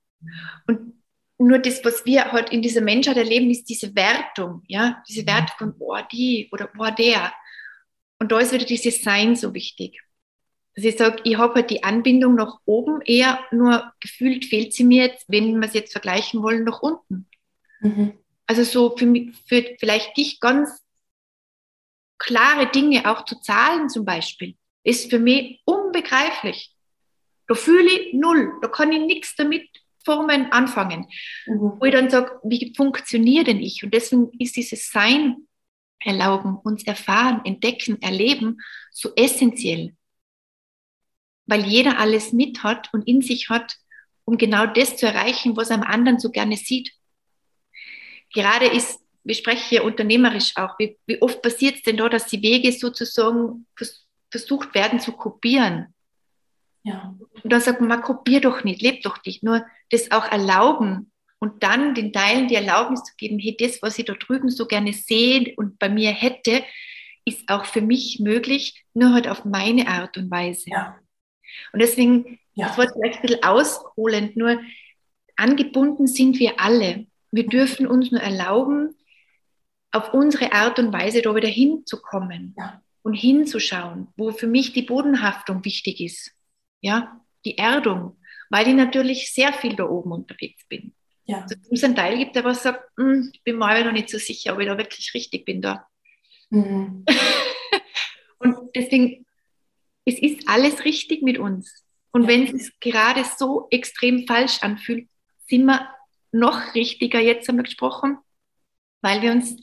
Und 0.66 0.94
nur 1.38 1.58
das, 1.58 1.84
was 1.84 2.04
wir 2.04 2.32
halt 2.32 2.50
in 2.50 2.62
dieser 2.62 2.80
Menschheit 2.80 3.16
erleben, 3.16 3.50
ist 3.50 3.64
diese 3.64 3.94
Wertung, 3.94 4.62
ja, 4.66 5.02
diese 5.08 5.26
Wertung 5.26 5.56
von, 5.58 5.78
boah, 5.78 6.06
die 6.10 6.48
oder 6.52 6.66
boah, 6.66 6.90
der. 6.90 7.32
Und 8.18 8.32
da 8.32 8.38
ist 8.38 8.52
wieder 8.52 8.66
dieses 8.66 9.02
Sein 9.02 9.36
so 9.36 9.54
wichtig. 9.54 10.02
Also 10.80 10.88
ich 10.88 10.96
sage, 10.96 11.20
ich 11.24 11.36
habe 11.36 11.56
halt 11.56 11.68
die 11.68 11.84
Anbindung 11.84 12.36
nach 12.36 12.58
oben 12.64 13.02
eher, 13.02 13.38
nur 13.50 13.92
gefühlt 14.00 14.46
fehlt 14.46 14.72
sie 14.72 14.84
mir 14.84 15.08
jetzt, 15.08 15.26
wenn 15.28 15.60
wir 15.60 15.68
es 15.68 15.74
jetzt 15.74 15.92
vergleichen 15.92 16.42
wollen, 16.42 16.64
nach 16.64 16.80
unten. 16.80 17.28
Mhm. 17.80 18.14
Also 18.46 18.64
so 18.64 18.96
für, 18.96 19.04
mich, 19.04 19.36
für 19.46 19.62
vielleicht 19.78 20.16
dich 20.16 20.40
ganz 20.40 20.82
klare 22.16 22.70
Dinge 22.70 23.10
auch 23.10 23.26
zu 23.26 23.38
zahlen 23.42 23.90
zum 23.90 24.06
Beispiel, 24.06 24.56
ist 24.82 25.10
für 25.10 25.18
mich 25.18 25.60
unbegreiflich. 25.66 26.74
Da 27.46 27.54
fühle 27.54 27.90
ich 27.90 28.14
null, 28.14 28.54
da 28.62 28.68
kann 28.68 28.90
ich 28.90 29.02
nichts 29.02 29.36
damit 29.36 29.68
Formen 30.02 30.50
anfangen. 30.50 31.08
Mhm. 31.44 31.72
Wo 31.78 31.84
ich 31.84 31.92
dann 31.92 32.08
sage, 32.08 32.40
wie 32.42 32.72
funktioniert 32.74 33.48
denn 33.48 33.60
ich? 33.60 33.84
Und 33.84 33.92
deswegen 33.92 34.30
ist 34.38 34.56
dieses 34.56 34.90
Sein 34.90 35.46
erlauben, 35.98 36.56
uns 36.56 36.86
erfahren, 36.86 37.42
entdecken, 37.44 38.00
erleben 38.00 38.56
so 38.90 39.10
essentiell. 39.14 39.94
Weil 41.50 41.66
jeder 41.66 41.98
alles 41.98 42.32
mit 42.32 42.62
hat 42.62 42.88
und 42.94 43.06
in 43.06 43.20
sich 43.20 43.48
hat, 43.50 43.76
um 44.24 44.38
genau 44.38 44.66
das 44.66 44.96
zu 44.96 45.06
erreichen, 45.06 45.56
was 45.56 45.70
am 45.70 45.82
anderen 45.82 46.20
so 46.20 46.30
gerne 46.30 46.56
sieht. 46.56 46.92
Gerade 48.32 48.66
ist, 48.66 49.00
wir 49.24 49.34
sprechen 49.34 49.68
hier 49.68 49.84
unternehmerisch 49.84 50.56
auch, 50.56 50.78
wie, 50.78 50.96
wie 51.06 51.20
oft 51.20 51.42
passiert 51.42 51.76
es 51.76 51.82
denn 51.82 51.96
da, 51.96 52.08
dass 52.08 52.26
die 52.26 52.40
Wege 52.40 52.70
sozusagen 52.72 53.66
versucht 54.30 54.74
werden 54.74 55.00
zu 55.00 55.12
kopieren? 55.12 55.92
Ja. 56.84 57.14
Und 57.42 57.52
dann 57.52 57.60
sagt 57.60 57.80
man, 57.80 58.00
kopier 58.00 58.40
doch 58.40 58.64
nicht, 58.64 58.80
leb 58.80 59.02
doch 59.02 59.18
nicht. 59.24 59.42
Nur 59.42 59.66
das 59.90 60.12
auch 60.12 60.30
erlauben 60.30 61.10
und 61.40 61.62
dann 61.62 61.94
den 61.94 62.12
Teilen 62.12 62.48
die 62.48 62.54
Erlaubnis 62.54 63.02
zu 63.02 63.14
geben, 63.16 63.38
hey, 63.38 63.56
das, 63.58 63.82
was 63.82 63.98
ich 63.98 64.04
da 64.04 64.14
drüben 64.14 64.48
so 64.50 64.66
gerne 64.66 64.92
sehe 64.92 65.52
und 65.56 65.78
bei 65.78 65.88
mir 65.88 66.12
hätte, 66.12 66.62
ist 67.24 67.48
auch 67.48 67.64
für 67.64 67.82
mich 67.82 68.20
möglich, 68.20 68.84
nur 68.94 69.12
halt 69.12 69.28
auf 69.28 69.44
meine 69.44 69.88
Art 69.88 70.16
und 70.16 70.30
Weise. 70.30 70.70
Ja. 70.70 70.98
Und 71.72 71.80
deswegen, 71.80 72.38
ja. 72.54 72.68
das 72.68 72.78
war 72.78 72.86
vielleicht 72.92 73.16
ein 73.16 73.22
bisschen 73.22 73.42
ausholend, 73.42 74.36
nur 74.36 74.60
angebunden 75.36 76.06
sind 76.06 76.38
wir 76.38 76.60
alle. 76.60 77.06
Wir 77.30 77.46
dürfen 77.46 77.86
uns 77.86 78.10
nur 78.10 78.20
erlauben, 78.20 78.96
auf 79.92 80.14
unsere 80.14 80.52
Art 80.52 80.78
und 80.78 80.92
Weise 80.92 81.22
da 81.22 81.34
wieder 81.34 81.48
hinzukommen 81.48 82.54
ja. 82.56 82.80
und 83.02 83.14
hinzuschauen, 83.14 84.08
wo 84.16 84.30
für 84.30 84.46
mich 84.46 84.72
die 84.72 84.82
Bodenhaftung 84.82 85.64
wichtig 85.64 86.00
ist 86.00 86.32
ja, 86.80 87.20
die 87.44 87.58
Erdung, 87.58 88.16
weil 88.48 88.68
ich 88.68 88.74
natürlich 88.74 89.32
sehr 89.32 89.52
viel 89.52 89.76
da 89.76 89.84
oben 89.84 90.12
unterwegs 90.12 90.64
bin. 90.68 90.94
Ja. 91.24 91.42
Also, 91.42 91.54
es 91.70 91.84
einen 91.84 91.94
Teil 91.94 92.18
gibt, 92.18 92.34
der 92.34 92.44
was 92.44 92.62
sagt, 92.62 92.82
hm, 92.96 93.30
ich 93.32 93.42
bin 93.44 93.56
mal 93.56 93.84
noch 93.84 93.92
nicht 93.92 94.10
so 94.10 94.18
sicher, 94.18 94.54
ob 94.54 94.60
ich 94.60 94.66
da 94.66 94.76
wirklich 94.76 95.14
richtig 95.14 95.44
bin 95.44 95.62
da. 95.62 95.86
Mhm. 96.50 97.04
und 98.38 98.56
deswegen, 98.74 99.26
es 100.04 100.18
ist 100.20 100.48
alles 100.48 100.84
richtig 100.84 101.22
mit 101.22 101.38
uns. 101.38 101.84
Und 102.12 102.22
ja. 102.22 102.28
wenn 102.28 102.54
es 102.54 102.72
gerade 102.80 103.24
so 103.24 103.68
extrem 103.70 104.26
falsch 104.26 104.62
anfühlt, 104.62 105.08
sind 105.48 105.64
wir 105.64 105.88
noch 106.32 106.74
richtiger, 106.74 107.20
jetzt 107.20 107.48
haben 107.48 107.56
wir 107.56 107.64
gesprochen, 107.64 108.18
weil 109.02 109.22
wir 109.22 109.32
uns 109.32 109.56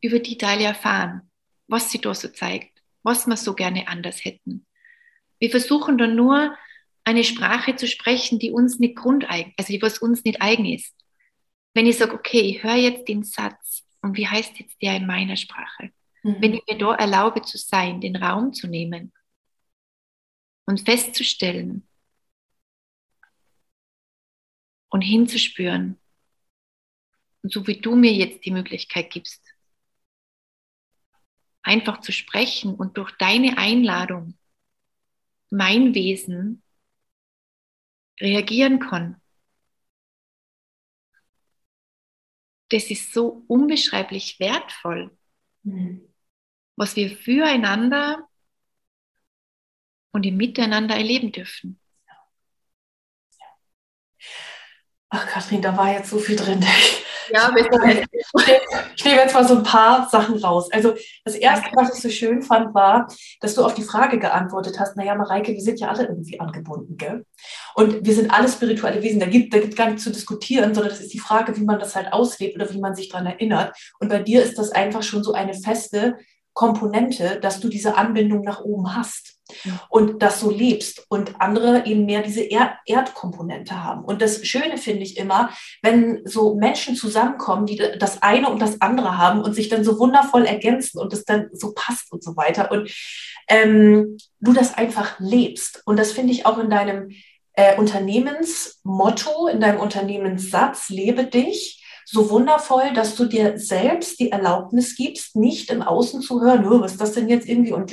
über 0.00 0.18
die 0.18 0.38
Teile 0.38 0.64
erfahren, 0.64 1.22
was 1.68 1.90
sie 1.90 2.00
da 2.00 2.14
so 2.14 2.28
zeigt, 2.28 2.82
was 3.02 3.26
wir 3.26 3.36
so 3.36 3.54
gerne 3.54 3.88
anders 3.88 4.24
hätten. 4.24 4.66
Wir 5.38 5.50
versuchen 5.50 5.98
dann 5.98 6.16
nur 6.16 6.56
eine 7.04 7.24
Sprache 7.24 7.76
zu 7.76 7.86
sprechen, 7.86 8.38
die 8.38 8.50
uns 8.50 8.78
nicht 8.78 8.96
grundeigen, 8.96 9.52
also 9.56 9.72
die 9.72 9.82
was 9.82 9.98
uns 9.98 10.24
nicht 10.24 10.42
eigen 10.42 10.66
ist. 10.66 10.94
Wenn 11.74 11.86
ich 11.86 11.98
sage, 11.98 12.14
okay, 12.14 12.40
ich 12.40 12.62
höre 12.62 12.76
jetzt 12.76 13.06
den 13.08 13.22
Satz 13.22 13.84
und 14.00 14.16
wie 14.16 14.26
heißt 14.26 14.58
jetzt 14.58 14.80
der 14.80 14.96
in 14.96 15.06
meiner 15.06 15.36
Sprache? 15.36 15.90
Mhm. 16.22 16.36
Wenn 16.40 16.54
ich 16.54 16.62
mir 16.68 16.78
da 16.78 16.94
erlaube 16.94 17.42
zu 17.42 17.58
sein, 17.58 18.00
den 18.00 18.16
Raum 18.16 18.52
zu 18.52 18.66
nehmen 18.66 19.12
und 20.66 20.80
festzustellen 20.80 21.86
und 24.88 25.00
hinzuspüren, 25.00 25.98
und 27.42 27.52
so 27.52 27.66
wie 27.66 27.80
du 27.80 27.94
mir 27.94 28.12
jetzt 28.12 28.44
die 28.44 28.50
Möglichkeit 28.50 29.10
gibst, 29.10 29.40
einfach 31.62 32.00
zu 32.00 32.12
sprechen 32.12 32.74
und 32.74 32.96
durch 32.96 33.12
deine 33.12 33.58
Einladung 33.58 34.36
mein 35.50 35.94
Wesen 35.94 36.62
reagieren 38.20 38.80
kann. 38.80 39.20
Das 42.70 42.90
ist 42.90 43.12
so 43.12 43.44
unbeschreiblich 43.46 44.40
wertvoll, 44.40 45.16
mhm. 45.62 46.12
was 46.74 46.96
wir 46.96 47.16
füreinander 47.16 48.28
und 50.16 50.24
im 50.24 50.36
Miteinander 50.36 50.96
erleben 50.96 51.30
dürfen. 51.30 51.78
Ach, 55.10 55.26
Kathrin, 55.26 55.62
da 55.62 55.76
war 55.76 55.92
jetzt 55.92 56.10
so 56.10 56.18
viel 56.18 56.36
drin. 56.36 56.64
Ja, 57.32 57.52
ich 57.56 59.04
nehme 59.04 59.16
jetzt 59.16 59.34
mal 59.34 59.48
so 59.48 59.56
ein 59.56 59.64
paar 59.64 60.08
Sachen 60.08 60.38
raus. 60.38 60.70
Also 60.70 60.94
das 61.24 61.34
Erste, 61.34 61.70
was 61.74 61.96
ich 61.96 62.00
so 62.00 62.08
schön 62.08 62.40
fand, 62.40 62.72
war, 62.72 63.08
dass 63.40 63.56
du 63.56 63.64
auf 63.64 63.74
die 63.74 63.82
Frage 63.82 64.20
geantwortet 64.20 64.78
hast, 64.78 64.96
naja, 64.96 65.16
Mareike, 65.16 65.52
wir 65.52 65.60
sind 65.60 65.80
ja 65.80 65.88
alle 65.88 66.04
irgendwie 66.04 66.38
angebunden, 66.38 66.96
gell? 66.96 67.26
Und 67.74 68.06
wir 68.06 68.14
sind 68.14 68.30
alle 68.30 68.48
spirituelle 68.48 69.02
Wesen. 69.02 69.18
Da 69.18 69.26
gibt, 69.26 69.52
da 69.52 69.58
gibt 69.58 69.74
gar 69.74 69.86
nichts 69.86 70.04
zu 70.04 70.12
diskutieren, 70.12 70.72
sondern 70.72 70.92
das 70.92 71.00
ist 71.00 71.14
die 71.14 71.18
Frage, 71.18 71.56
wie 71.56 71.64
man 71.64 71.80
das 71.80 71.96
halt 71.96 72.12
auslebt 72.12 72.54
oder 72.54 72.72
wie 72.72 72.78
man 72.78 72.94
sich 72.94 73.08
daran 73.08 73.26
erinnert. 73.26 73.76
Und 73.98 74.08
bei 74.08 74.20
dir 74.20 74.44
ist 74.44 74.56
das 74.56 74.70
einfach 74.70 75.02
schon 75.02 75.24
so 75.24 75.32
eine 75.32 75.54
feste 75.54 76.18
Komponente, 76.52 77.40
dass 77.40 77.58
du 77.58 77.68
diese 77.68 77.96
Anbindung 77.96 78.42
nach 78.42 78.60
oben 78.60 78.94
hast 78.94 79.35
und 79.88 80.22
das 80.22 80.40
so 80.40 80.50
lebst 80.50 81.06
und 81.08 81.40
andere 81.40 81.86
eben 81.86 82.06
mehr 82.06 82.22
diese 82.22 82.42
Erd 82.42 82.76
Erdkomponente 82.86 83.82
haben. 83.82 84.04
Und 84.04 84.22
das 84.22 84.46
Schöne 84.46 84.78
finde 84.78 85.02
ich 85.02 85.16
immer, 85.16 85.50
wenn 85.82 86.22
so 86.24 86.54
Menschen 86.54 86.96
zusammenkommen, 86.96 87.66
die 87.66 87.76
das 87.98 88.22
eine 88.22 88.50
und 88.50 88.60
das 88.60 88.80
andere 88.80 89.18
haben 89.18 89.42
und 89.42 89.54
sich 89.54 89.68
dann 89.68 89.84
so 89.84 89.98
wundervoll 89.98 90.44
ergänzen 90.44 90.98
und 90.98 91.12
es 91.12 91.24
dann 91.24 91.48
so 91.52 91.72
passt 91.74 92.12
und 92.12 92.22
so 92.22 92.36
weiter 92.36 92.70
und 92.70 92.90
ähm, 93.48 94.16
du 94.40 94.52
das 94.52 94.74
einfach 94.74 95.18
lebst. 95.18 95.82
Und 95.84 95.98
das 95.98 96.12
finde 96.12 96.32
ich 96.32 96.46
auch 96.46 96.58
in 96.58 96.70
deinem 96.70 97.10
äh, 97.54 97.76
Unternehmensmotto, 97.76 99.48
in 99.48 99.60
deinem 99.60 99.80
Unternehmenssatz, 99.80 100.88
lebe 100.88 101.24
dich 101.24 101.82
so 102.08 102.30
wundervoll, 102.30 102.92
dass 102.94 103.16
du 103.16 103.24
dir 103.24 103.58
selbst 103.58 104.20
die 104.20 104.30
Erlaubnis 104.30 104.96
gibst, 104.96 105.34
nicht 105.34 105.70
im 105.70 105.82
Außen 105.82 106.22
zu 106.22 106.40
hören, 106.40 106.64
was 106.80 106.92
ist 106.92 107.00
das 107.00 107.12
denn 107.12 107.28
jetzt 107.28 107.48
irgendwie 107.48 107.72
und 107.72 107.92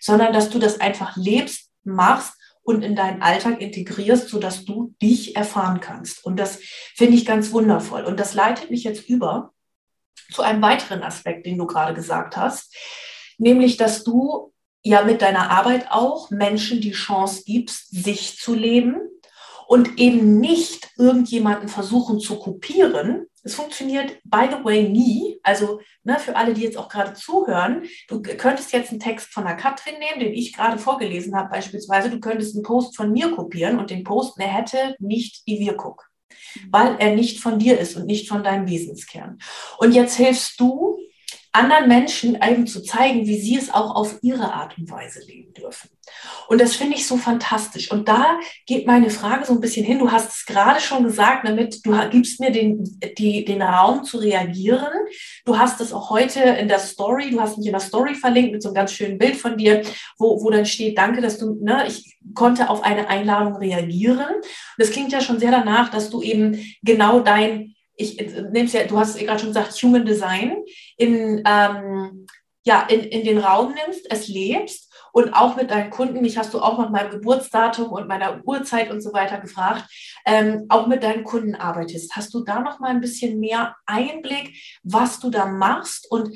sondern 0.00 0.32
dass 0.34 0.50
du 0.50 0.58
das 0.58 0.78
einfach 0.78 1.16
lebst, 1.16 1.70
machst 1.82 2.34
und 2.62 2.82
in 2.82 2.94
deinen 2.94 3.22
Alltag 3.22 3.62
integrierst, 3.62 4.28
sodass 4.28 4.66
du 4.66 4.94
dich 5.00 5.36
erfahren 5.36 5.80
kannst. 5.80 6.22
Und 6.24 6.36
das 6.36 6.58
finde 6.94 7.14
ich 7.14 7.24
ganz 7.24 7.50
wundervoll. 7.52 8.04
Und 8.04 8.20
das 8.20 8.34
leitet 8.34 8.70
mich 8.70 8.84
jetzt 8.84 9.08
über 9.08 9.54
zu 10.30 10.42
einem 10.42 10.60
weiteren 10.60 11.02
Aspekt, 11.02 11.46
den 11.46 11.56
du 11.56 11.66
gerade 11.66 11.94
gesagt 11.94 12.36
hast, 12.36 12.76
nämlich, 13.38 13.78
dass 13.78 14.04
du 14.04 14.52
ja 14.82 15.02
mit 15.02 15.22
deiner 15.22 15.50
Arbeit 15.50 15.90
auch 15.90 16.30
Menschen 16.30 16.82
die 16.82 16.92
Chance 16.92 17.42
gibst, 17.46 17.88
sich 17.90 18.38
zu 18.38 18.54
leben 18.54 19.00
und 19.66 19.98
eben 19.98 20.40
nicht 20.40 20.90
irgendjemanden 20.98 21.68
versuchen 21.68 22.20
zu 22.20 22.38
kopieren, 22.38 23.26
es 23.42 23.54
funktioniert, 23.54 24.18
by 24.24 24.48
the 24.50 24.64
way, 24.64 24.88
nie. 24.88 25.38
Also 25.42 25.80
ne, 26.04 26.18
für 26.18 26.36
alle, 26.36 26.54
die 26.54 26.62
jetzt 26.62 26.76
auch 26.76 26.88
gerade 26.88 27.14
zuhören, 27.14 27.84
du 28.08 28.20
könntest 28.20 28.72
jetzt 28.72 28.90
einen 28.90 29.00
Text 29.00 29.32
von 29.32 29.44
der 29.44 29.56
Katrin 29.56 29.98
nehmen, 29.98 30.20
den 30.20 30.34
ich 30.34 30.52
gerade 30.52 30.78
vorgelesen 30.78 31.34
habe 31.34 31.50
beispielsweise. 31.50 32.10
Du 32.10 32.20
könntest 32.20 32.54
einen 32.54 32.64
Post 32.64 32.96
von 32.96 33.12
mir 33.12 33.30
kopieren 33.30 33.78
und 33.78 33.90
den 33.90 34.04
Post, 34.04 34.38
der 34.38 34.48
hätte 34.48 34.96
nicht 34.98 35.46
die 35.46 35.60
Wirkung, 35.60 36.00
weil 36.70 36.96
er 36.98 37.14
nicht 37.14 37.40
von 37.40 37.58
dir 37.58 37.78
ist 37.78 37.96
und 37.96 38.06
nicht 38.06 38.28
von 38.28 38.44
deinem 38.44 38.68
Wesenskern. 38.68 39.38
Und 39.78 39.92
jetzt 39.92 40.16
hilfst 40.16 40.60
du 40.60 40.98
anderen 41.52 41.88
Menschen 41.88 42.38
eben 42.42 42.66
zu 42.66 42.82
zeigen, 42.82 43.26
wie 43.26 43.38
sie 43.38 43.56
es 43.56 43.72
auch 43.72 43.94
auf 43.94 44.18
ihre 44.22 44.52
Art 44.52 44.78
und 44.78 44.90
Weise 44.90 45.20
leben 45.26 45.52
dürfen. 45.52 45.90
Und 46.50 46.60
das 46.60 46.74
finde 46.74 46.96
ich 46.96 47.06
so 47.06 47.16
fantastisch. 47.16 47.92
Und 47.92 48.08
da 48.08 48.40
geht 48.66 48.84
meine 48.84 49.10
Frage 49.10 49.44
so 49.44 49.52
ein 49.52 49.60
bisschen 49.60 49.86
hin. 49.86 50.00
Du 50.00 50.10
hast 50.10 50.30
es 50.30 50.46
gerade 50.46 50.80
schon 50.80 51.04
gesagt, 51.04 51.46
damit 51.46 51.86
du 51.86 51.96
gibst 52.10 52.40
mir 52.40 52.50
den, 52.50 52.82
die, 53.18 53.44
den 53.44 53.62
Raum 53.62 54.02
zu 54.02 54.18
reagieren. 54.18 54.92
Du 55.44 55.58
hast 55.58 55.80
es 55.80 55.92
auch 55.92 56.10
heute 56.10 56.40
in 56.40 56.66
der 56.66 56.80
Story, 56.80 57.30
du 57.30 57.40
hast 57.40 57.56
mich 57.56 57.68
in 57.68 57.72
der 57.72 57.80
Story 57.80 58.16
verlinkt 58.16 58.52
mit 58.52 58.62
so 58.62 58.70
einem 58.70 58.74
ganz 58.74 58.92
schönen 58.92 59.16
Bild 59.16 59.36
von 59.36 59.56
dir, 59.56 59.82
wo, 60.18 60.42
wo 60.42 60.50
dann 60.50 60.66
steht, 60.66 60.98
danke, 60.98 61.20
dass 61.20 61.38
du, 61.38 61.56
ne, 61.62 61.84
ich 61.86 62.18
konnte 62.34 62.68
auf 62.68 62.82
eine 62.82 63.08
Einladung 63.08 63.54
reagieren. 63.56 64.18
Und 64.18 64.44
das 64.76 64.90
klingt 64.90 65.12
ja 65.12 65.20
schon 65.20 65.38
sehr 65.38 65.52
danach, 65.52 65.90
dass 65.90 66.10
du 66.10 66.20
eben 66.20 66.60
genau 66.82 67.20
dein, 67.20 67.76
ich 67.94 68.16
nehme 68.16 68.64
es 68.64 68.72
ja, 68.72 68.84
du 68.84 68.98
hast 68.98 69.14
es 69.14 69.24
gerade 69.24 69.38
schon 69.38 69.50
gesagt, 69.50 69.72
Human 69.82 70.04
Design 70.04 70.56
in, 70.96 71.44
ähm, 71.46 72.26
ja, 72.64 72.82
in, 72.88 73.00
in 73.00 73.24
den 73.24 73.38
Raum 73.38 73.72
nimmst, 73.72 74.10
es 74.10 74.26
lebst 74.26 74.89
und 75.12 75.32
auch 75.32 75.56
mit 75.56 75.70
deinen 75.70 75.90
Kunden, 75.90 76.20
mich 76.20 76.38
hast 76.38 76.54
du 76.54 76.60
auch 76.60 76.78
nach 76.78 76.90
meinem 76.90 77.10
Geburtsdatum 77.10 77.90
und 77.90 78.08
meiner 78.08 78.40
Uhrzeit 78.44 78.90
und 78.90 79.00
so 79.00 79.12
weiter 79.12 79.38
gefragt, 79.38 79.84
ähm, 80.26 80.66
auch 80.68 80.86
mit 80.86 81.02
deinen 81.02 81.24
Kunden 81.24 81.54
arbeitest. 81.54 82.16
Hast 82.16 82.34
du 82.34 82.44
da 82.44 82.60
noch 82.60 82.80
mal 82.80 82.90
ein 82.90 83.00
bisschen 83.00 83.40
mehr 83.40 83.76
Einblick, 83.86 84.56
was 84.82 85.20
du 85.20 85.30
da 85.30 85.46
machst 85.46 86.10
und 86.10 86.30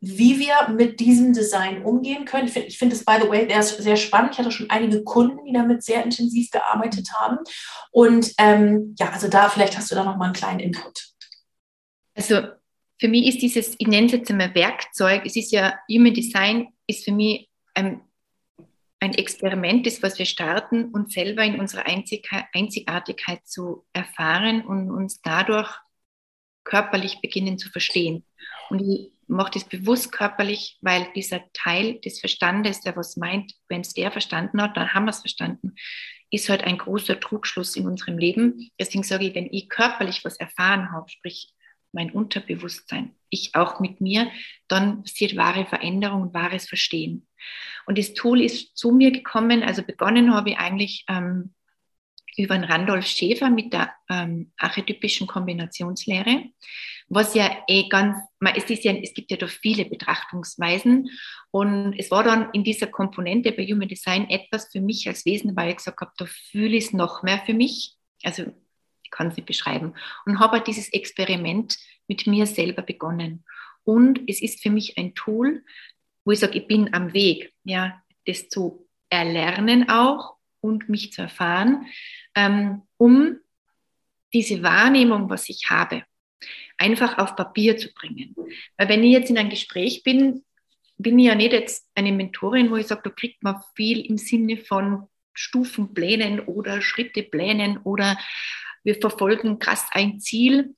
wie 0.00 0.38
wir 0.38 0.74
mit 0.74 0.98
diesem 0.98 1.34
Design 1.34 1.82
umgehen 1.84 2.24
können. 2.24 2.46
Ich 2.46 2.54
finde 2.54 2.70
find 2.70 2.92
das, 2.92 3.04
by 3.04 3.18
the 3.22 3.28
way, 3.28 3.46
sehr, 3.62 3.96
spannend. 3.96 4.32
Ich 4.32 4.38
hatte 4.38 4.50
schon 4.50 4.70
einige 4.70 5.04
Kunden, 5.04 5.44
die 5.44 5.52
damit 5.52 5.82
sehr 5.82 6.02
intensiv 6.02 6.50
gearbeitet 6.50 7.08
haben. 7.14 7.38
Und 7.90 8.32
ähm, 8.38 8.94
ja, 8.98 9.10
also 9.10 9.28
da, 9.28 9.50
vielleicht 9.50 9.76
hast 9.76 9.90
du 9.90 9.94
da 9.94 10.04
noch 10.04 10.16
mal 10.16 10.26
einen 10.26 10.34
kleinen 10.34 10.60
Input. 10.60 11.10
Also 12.14 12.40
für 12.98 13.08
mich 13.08 13.26
ist 13.26 13.42
dieses, 13.42 13.74
ich 13.78 13.86
nenne 13.86 14.06
es 14.06 14.12
jetzt 14.12 14.30
einmal 14.30 14.54
Werkzeug, 14.54 15.22
es 15.24 15.36
ist 15.36 15.52
ja, 15.52 15.78
Human 15.90 16.14
Design 16.14 16.68
ist 16.86 17.04
für 17.04 17.12
mich 17.12 17.48
ein 17.74 18.00
ein 19.00 19.14
Experiment 19.14 19.86
ist, 19.86 20.02
was 20.02 20.18
wir 20.18 20.26
starten, 20.26 20.90
uns 20.92 21.14
selber 21.14 21.42
in 21.42 21.58
unserer 21.58 21.86
Einzigartigkeit 21.86 23.46
zu 23.46 23.86
erfahren 23.94 24.62
und 24.64 24.90
uns 24.90 25.22
dadurch 25.22 25.74
körperlich 26.64 27.20
beginnen 27.22 27.58
zu 27.58 27.70
verstehen. 27.70 28.24
Und 28.68 28.80
ich 28.80 29.12
mache 29.26 29.52
das 29.54 29.64
bewusst 29.64 30.12
körperlich, 30.12 30.78
weil 30.82 31.08
dieser 31.14 31.40
Teil 31.54 31.98
des 32.00 32.20
Verstandes, 32.20 32.82
der 32.82 32.94
was 32.96 33.16
meint, 33.16 33.54
wenn 33.68 33.80
es 33.80 33.94
der 33.94 34.12
verstanden 34.12 34.60
hat, 34.60 34.76
dann 34.76 34.92
haben 34.92 35.06
wir 35.06 35.10
es 35.10 35.20
verstanden, 35.20 35.74
ist 36.30 36.48
halt 36.48 36.62
ein 36.62 36.78
großer 36.78 37.18
Trugschluss 37.18 37.76
in 37.76 37.86
unserem 37.86 38.18
Leben. 38.18 38.70
Deswegen 38.78 39.02
sage 39.02 39.26
ich, 39.26 39.34
wenn 39.34 39.52
ich 39.52 39.68
körperlich 39.68 40.24
was 40.24 40.36
erfahren 40.36 40.92
habe, 40.92 41.08
sprich 41.08 41.54
mein 41.92 42.10
Unterbewusstsein, 42.10 43.14
ich 43.28 43.54
auch 43.54 43.80
mit 43.80 44.00
mir, 44.00 44.30
dann 44.68 45.02
passiert 45.02 45.36
wahre 45.36 45.66
Veränderung 45.66 46.22
und 46.22 46.34
wahres 46.34 46.68
Verstehen. 46.68 47.26
Und 47.86 47.98
das 47.98 48.14
Tool 48.14 48.40
ist 48.40 48.76
zu 48.76 48.92
mir 48.92 49.10
gekommen, 49.10 49.62
also 49.62 49.82
begonnen 49.82 50.34
habe 50.34 50.50
ich 50.50 50.58
eigentlich 50.58 51.04
ähm, 51.08 51.54
über 52.36 52.54
den 52.54 52.64
Randolph 52.64 53.06
Schäfer 53.06 53.50
mit 53.50 53.72
der 53.72 53.92
ähm, 54.08 54.52
archetypischen 54.56 55.26
Kombinationslehre, 55.26 56.44
was 57.08 57.34
ja 57.34 57.50
eh 57.66 57.88
ganz, 57.88 58.16
es, 58.54 58.70
ist 58.70 58.84
ja, 58.84 58.92
es 58.92 59.14
gibt 59.14 59.30
ja 59.30 59.36
da 59.36 59.46
viele 59.46 59.84
Betrachtungsweisen 59.84 61.10
und 61.50 61.94
es 61.98 62.10
war 62.10 62.22
dann 62.22 62.50
in 62.52 62.62
dieser 62.62 62.86
Komponente 62.86 63.52
bei 63.52 63.66
Human 63.66 63.88
Design 63.88 64.28
etwas 64.30 64.70
für 64.70 64.80
mich 64.80 65.08
als 65.08 65.24
Wesen, 65.24 65.56
weil 65.56 65.70
ich 65.70 65.76
gesagt 65.76 66.00
habe, 66.00 66.12
da 66.16 66.26
fühle 66.26 66.76
ich 66.76 66.86
es 66.86 66.92
noch 66.92 67.22
mehr 67.22 67.42
für 67.44 67.54
mich. 67.54 67.96
Also 68.22 68.44
ich 69.10 69.16
kann 69.16 69.28
es 69.28 69.36
nicht 69.36 69.46
beschreiben. 69.46 69.94
Und 70.24 70.40
habe 70.40 70.58
halt 70.58 70.66
dieses 70.66 70.92
Experiment 70.92 71.76
mit 72.06 72.26
mir 72.26 72.46
selber 72.46 72.82
begonnen. 72.82 73.44
Und 73.84 74.20
es 74.28 74.40
ist 74.40 74.62
für 74.62 74.70
mich 74.70 74.96
ein 74.98 75.14
Tool, 75.14 75.64
wo 76.24 76.32
ich 76.32 76.38
sage, 76.38 76.58
ich 76.58 76.66
bin 76.66 76.94
am 76.94 77.12
Weg, 77.12 77.52
ja, 77.64 78.02
das 78.26 78.48
zu 78.48 78.86
erlernen 79.08 79.88
auch 79.88 80.36
und 80.60 80.88
mich 80.88 81.12
zu 81.12 81.22
erfahren, 81.22 81.86
ähm, 82.34 82.82
um 82.96 83.38
diese 84.32 84.62
Wahrnehmung, 84.62 85.28
was 85.28 85.48
ich 85.48 85.70
habe, 85.70 86.04
einfach 86.78 87.18
auf 87.18 87.34
Papier 87.34 87.76
zu 87.76 87.92
bringen. 87.92 88.34
Weil 88.76 88.88
wenn 88.88 89.02
ich 89.02 89.12
jetzt 89.12 89.30
in 89.30 89.38
einem 89.38 89.50
Gespräch 89.50 90.02
bin, 90.04 90.44
bin 90.98 91.18
ich 91.18 91.26
ja 91.26 91.34
nicht 91.34 91.52
jetzt 91.52 91.88
eine 91.94 92.12
Mentorin, 92.12 92.70
wo 92.70 92.76
ich 92.76 92.86
sage, 92.86 93.02
da 93.04 93.10
kriegt 93.10 93.42
man 93.42 93.62
viel 93.74 94.00
im 94.00 94.18
Sinne 94.18 94.58
von 94.58 95.08
Stufenplänen 95.32 96.40
oder 96.40 96.82
Schritteplänen 96.82 97.78
oder 97.78 98.18
wir 98.82 98.94
verfolgen 98.96 99.58
krass 99.58 99.86
ein 99.92 100.20
Ziel. 100.20 100.74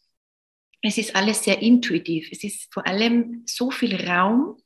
Es 0.82 0.98
ist 0.98 1.14
alles 1.14 1.44
sehr 1.44 1.60
intuitiv. 1.60 2.28
Es 2.32 2.42
ist 2.42 2.72
vor 2.72 2.86
allem 2.86 3.42
so 3.46 3.70
viel 3.70 3.94
Raum, 4.08 4.56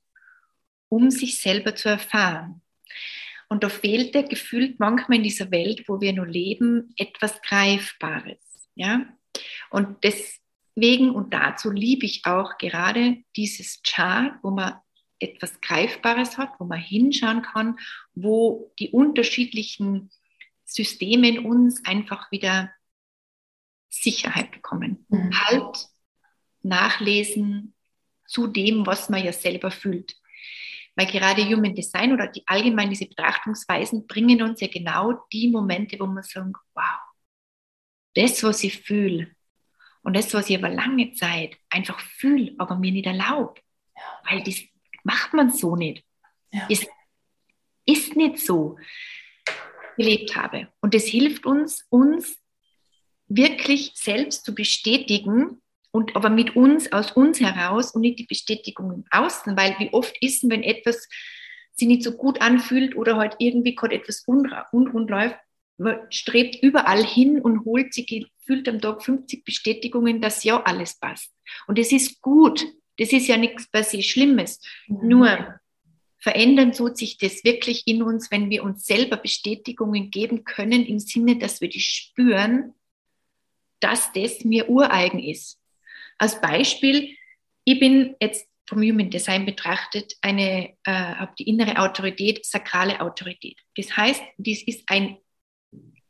um 0.89 1.11
sich 1.11 1.39
selber 1.39 1.75
zu 1.75 1.89
erfahren. 1.89 2.63
Und 3.49 3.63
da 3.63 3.69
fehlte 3.69 4.25
gefühlt 4.25 4.81
manchmal 4.81 5.19
in 5.19 5.25
dieser 5.25 5.51
Welt, 5.51 5.85
wo 5.89 6.01
wir 6.01 6.13
nur 6.13 6.27
leben, 6.27 6.93
etwas 6.97 7.41
Greifbares. 7.43 8.69
Ja? 8.75 9.07
Und 9.71 10.03
deswegen 10.03 11.11
und 11.11 11.33
dazu 11.33 11.71
liebe 11.71 12.07
ich 12.07 12.25
auch 12.25 12.59
gerade 12.59 13.23
dieses 13.37 13.83
Chart, 13.83 14.35
wo 14.43 14.51
man 14.51 14.75
etwas 15.19 15.61
Greifbares 15.61 16.39
hat, 16.39 16.51
wo 16.59 16.65
man 16.65 16.81
hinschauen 16.81 17.43
kann, 17.43 17.79
wo 18.15 18.73
die 18.79 18.91
unterschiedlichen 18.91 20.11
Systeme 20.65 21.29
in 21.29 21.39
uns 21.47 21.85
einfach 21.85 22.31
wieder 22.31 22.71
Sicherheit 23.89 24.51
bekommen. 24.51 25.07
Mhm. 25.09 25.31
Halt, 25.39 25.89
nachlesen 26.67 27.75
zu 28.27 28.49
dem, 28.49 28.85
was 28.87 29.09
man 29.09 29.25
ja 29.25 29.33
selber 29.33 29.71
fühlt. 29.71 30.17
Weil 30.97 31.07
gerade 31.07 31.45
Human 31.45 31.75
Design 31.75 32.13
oder 32.13 32.27
die 32.27 32.43
allgemein 32.47 32.91
diese 32.91 33.07
Betrachtungsweisen 33.07 34.07
bringen 34.07 34.43
uns 34.43 34.61
ja 34.61 34.69
genau 34.69 35.27
die 35.33 35.49
Momente, 35.49 35.99
wo 36.01 36.07
man 36.07 36.23
sagen, 36.23 36.53
wow, 36.75 36.99
das, 38.15 38.43
was 38.43 38.65
ich 38.65 38.79
fühle 38.81 39.31
und 40.03 40.17
das, 40.17 40.33
was 40.33 40.49
ich 40.49 40.57
aber 40.57 40.71
lange 40.71 41.13
Zeit 41.13 41.57
einfach 41.69 42.01
fühle, 42.01 42.55
aber 42.59 42.77
mir 42.77 42.93
nicht 42.93 43.07
erlaubt, 43.07 43.63
ja. 43.95 44.03
weil 44.31 44.43
das 44.43 44.63
macht 45.05 45.35
man 45.35 45.51
so 45.51 45.77
nicht. 45.77 46.05
Ja. 46.51 46.67
Es 46.71 46.87
ist 47.85 48.17
nicht 48.17 48.39
so 48.39 48.79
gelebt 49.97 50.35
habe. 50.35 50.73
Und 50.81 50.95
das 50.95 51.05
hilft 51.05 51.45
uns, 51.47 51.87
uns 51.91 52.39
wirklich 53.29 53.93
selbst 53.95 54.45
zu 54.45 54.55
bestätigen, 54.55 55.61
und 55.97 56.15
aber 56.15 56.29
mit 56.29 56.55
uns, 56.57 56.93
aus 56.93 57.13
uns 57.13 57.41
heraus 57.41 57.93
und 57.93 58.03
nicht 58.03 58.19
die 58.19 58.27
Bestätigung 58.27 58.93
im 58.93 59.05
Außen, 59.11 59.57
weil 59.57 59.75
wie 59.79 59.93
oft 59.95 60.15
ist, 60.21 60.49
wenn 60.49 60.63
etwas 60.63 61.09
sich 61.73 61.89
nicht 61.89 62.03
so 62.03 62.13
gut 62.13 62.43
anfühlt 62.43 62.97
oder 62.97 63.17
halt 63.17 63.37
irgendwie 63.39 63.75
gerade 63.75 63.95
etwas 63.95 64.23
unrund 64.27 65.09
läuft, 65.09 65.37
man 65.79 66.01
strebt 66.11 66.63
überall 66.63 67.03
hin 67.03 67.41
und 67.41 67.65
holt 67.65 67.95
sich 67.95 68.07
gefühlt 68.07 68.69
am 68.69 68.81
Tag 68.81 69.03
50 69.03 69.45
Bestätigungen, 69.45 70.21
dass 70.21 70.45
ja 70.45 70.63
alles 70.63 70.99
passt. 70.99 71.33
Und 71.67 71.79
das 71.79 71.93
ist 71.93 72.21
gut. 72.21 72.65
Das 72.99 73.13
ist 73.13 73.27
ja 73.27 73.39
nichts 73.39 73.71
per 73.71 73.83
se 73.83 74.03
Schlimmes. 74.03 74.61
Mhm. 74.89 75.09
Nur 75.09 75.61
verändern 76.19 76.73
tut 76.73 76.99
sich 76.99 77.17
das 77.17 77.43
wirklich 77.45 77.87
in 77.87 78.03
uns, 78.03 78.31
wenn 78.31 78.51
wir 78.51 78.65
uns 78.65 78.85
selber 78.85 79.17
Bestätigungen 79.17 80.11
geben 80.11 80.45
können, 80.45 80.85
im 80.85 80.99
Sinne, 80.99 81.39
dass 81.39 81.63
wir 81.63 81.69
die 81.69 81.81
spüren, 81.81 82.75
dass 83.81 84.13
das 84.13 84.45
mir 84.45 84.69
ureigen 84.69 85.19
ist. 85.23 85.59
Als 86.19 86.41
Beispiel, 86.41 87.17
ich 87.65 87.81
bin 87.81 88.17
jetzt 88.21 88.47
vom 88.69 88.83
Human 88.83 89.11
Design 89.11 89.47
betrachtet, 89.47 90.15
eine, 90.21 90.77
äh, 90.85 90.93
habe 90.93 91.33
die 91.39 91.49
innere 91.49 91.79
Autorität, 91.79 92.45
sakrale 92.45 93.01
Autorität. 93.01 93.59
Das 93.77 93.97
heißt, 93.97 94.23
dies 94.39 94.67
ist 94.67 94.83
ein 94.89 95.19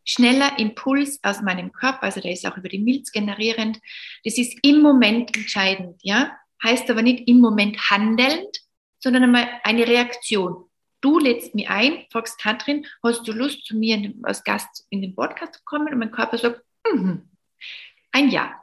schneller 0.04 0.58
Impuls 0.58 1.18
aus 1.22 1.42
meinem 1.42 1.72
Körper, 1.72 2.04
also 2.04 2.20
der 2.20 2.32
ist 2.32 2.46
auch 2.46 2.56
über 2.56 2.68
die 2.68 2.78
Milz 2.78 3.12
generierend. 3.12 3.78
Das 4.24 4.38
ist 4.38 4.58
im 4.62 4.80
Moment 4.80 5.36
entscheidend, 5.36 6.00
ja. 6.02 6.36
Heißt 6.64 6.88
aber 6.90 7.02
nicht 7.02 7.28
im 7.28 7.40
Moment 7.40 7.78
handelnd, 7.90 8.56
sondern 8.98 9.24
einmal 9.24 9.48
eine 9.62 9.86
Reaktion. 9.86 10.64
Du 11.02 11.18
lädst 11.18 11.54
mich 11.54 11.68
ein, 11.68 12.06
fragst 12.10 12.40
Katrin, 12.40 12.86
hast 13.02 13.28
du 13.28 13.32
Lust, 13.32 13.66
zu 13.66 13.76
mir 13.76 14.14
als 14.22 14.42
Gast 14.42 14.86
in 14.88 15.02
den 15.02 15.14
Podcast 15.14 15.54
zu 15.54 15.60
kommen? 15.64 15.92
Und 15.92 15.98
mein 15.98 16.10
Körper 16.10 16.38
sagt, 16.38 16.62
mm 16.90 16.98
-hmm. 16.98 17.22
Ein 18.12 18.30
Ja. 18.30 18.62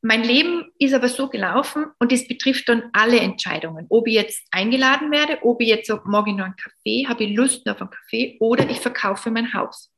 Mein 0.00 0.22
Leben 0.22 0.70
ist 0.78 0.94
aber 0.94 1.08
so 1.08 1.28
gelaufen 1.28 1.86
und 1.98 2.12
das 2.12 2.28
betrifft 2.28 2.68
dann 2.68 2.88
alle 2.92 3.18
Entscheidungen. 3.18 3.86
Ob 3.88 4.06
ich 4.06 4.14
jetzt 4.14 4.46
eingeladen 4.52 5.10
werde, 5.10 5.40
ob 5.42 5.60
ich 5.60 5.68
jetzt 5.68 5.88
sage, 5.88 6.02
ich 6.06 6.12
noch 6.34 6.44
einen 6.44 6.56
Kaffee, 6.56 7.06
habe 7.08 7.24
ich 7.24 7.36
Lust 7.36 7.68
auf 7.68 7.80
einen 7.80 7.90
Kaffee 7.90 8.36
oder 8.38 8.70
ich 8.70 8.78
verkaufe 8.78 9.32
mein 9.32 9.52
Haus. 9.54 9.92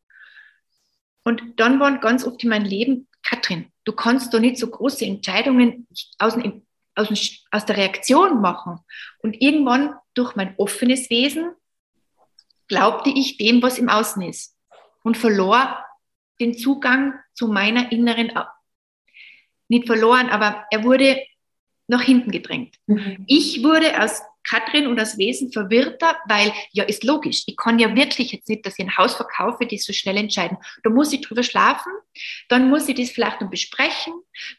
Und 1.22 1.60
dann 1.60 1.78
waren 1.80 2.00
ganz 2.00 2.24
oft 2.26 2.42
in 2.42 2.48
meinem 2.48 2.64
Leben, 2.64 3.08
Katrin, 3.22 3.70
du 3.84 3.92
kannst 3.92 4.32
doch 4.32 4.40
nicht 4.40 4.56
so 4.56 4.68
große 4.70 5.04
Entscheidungen 5.04 5.86
aus, 6.18 6.38
aus, 6.94 7.08
aus 7.50 7.66
der 7.66 7.76
Reaktion 7.76 8.40
machen. 8.40 8.78
Und 9.22 9.40
irgendwann 9.42 9.94
durch 10.14 10.34
mein 10.34 10.54
offenes 10.56 11.10
Wesen 11.10 11.52
glaubte 12.68 13.10
ich 13.10 13.36
dem, 13.36 13.62
was 13.62 13.78
im 13.78 13.90
Außen 13.90 14.22
ist 14.22 14.56
und 15.02 15.18
verlor 15.18 15.84
den 16.40 16.56
Zugang 16.56 17.14
zu 17.34 17.48
meiner 17.48 17.92
inneren 17.92 18.32
nicht 19.68 19.86
verloren, 19.86 20.28
aber 20.28 20.66
er 20.70 20.82
wurde 20.82 21.22
nach 21.86 22.02
hinten 22.02 22.30
gedrängt. 22.30 22.76
Mhm. 22.86 23.24
Ich 23.26 23.62
wurde 23.62 24.02
aus 24.02 24.22
Katrin 24.42 24.86
und 24.86 24.96
das 24.96 25.18
Wesen 25.18 25.52
verwirrter, 25.52 26.16
weil 26.26 26.52
ja, 26.72 26.84
ist 26.84 27.04
logisch. 27.04 27.42
Ich 27.46 27.56
kann 27.56 27.78
ja 27.78 27.94
wirklich 27.94 28.32
jetzt 28.32 28.48
nicht, 28.48 28.64
dass 28.66 28.78
ich 28.78 28.84
ein 28.84 28.96
Haus 28.96 29.14
verkaufe, 29.14 29.66
das 29.66 29.84
so 29.84 29.92
schnell 29.92 30.16
entscheiden. 30.16 30.58
Da 30.82 30.90
muss 30.90 31.12
ich 31.12 31.20
drüber 31.20 31.42
schlafen, 31.42 31.92
dann 32.48 32.68
muss 32.68 32.88
ich 32.88 32.96
das 32.96 33.10
vielleicht 33.10 33.40
noch 33.40 33.50
besprechen, 33.50 34.12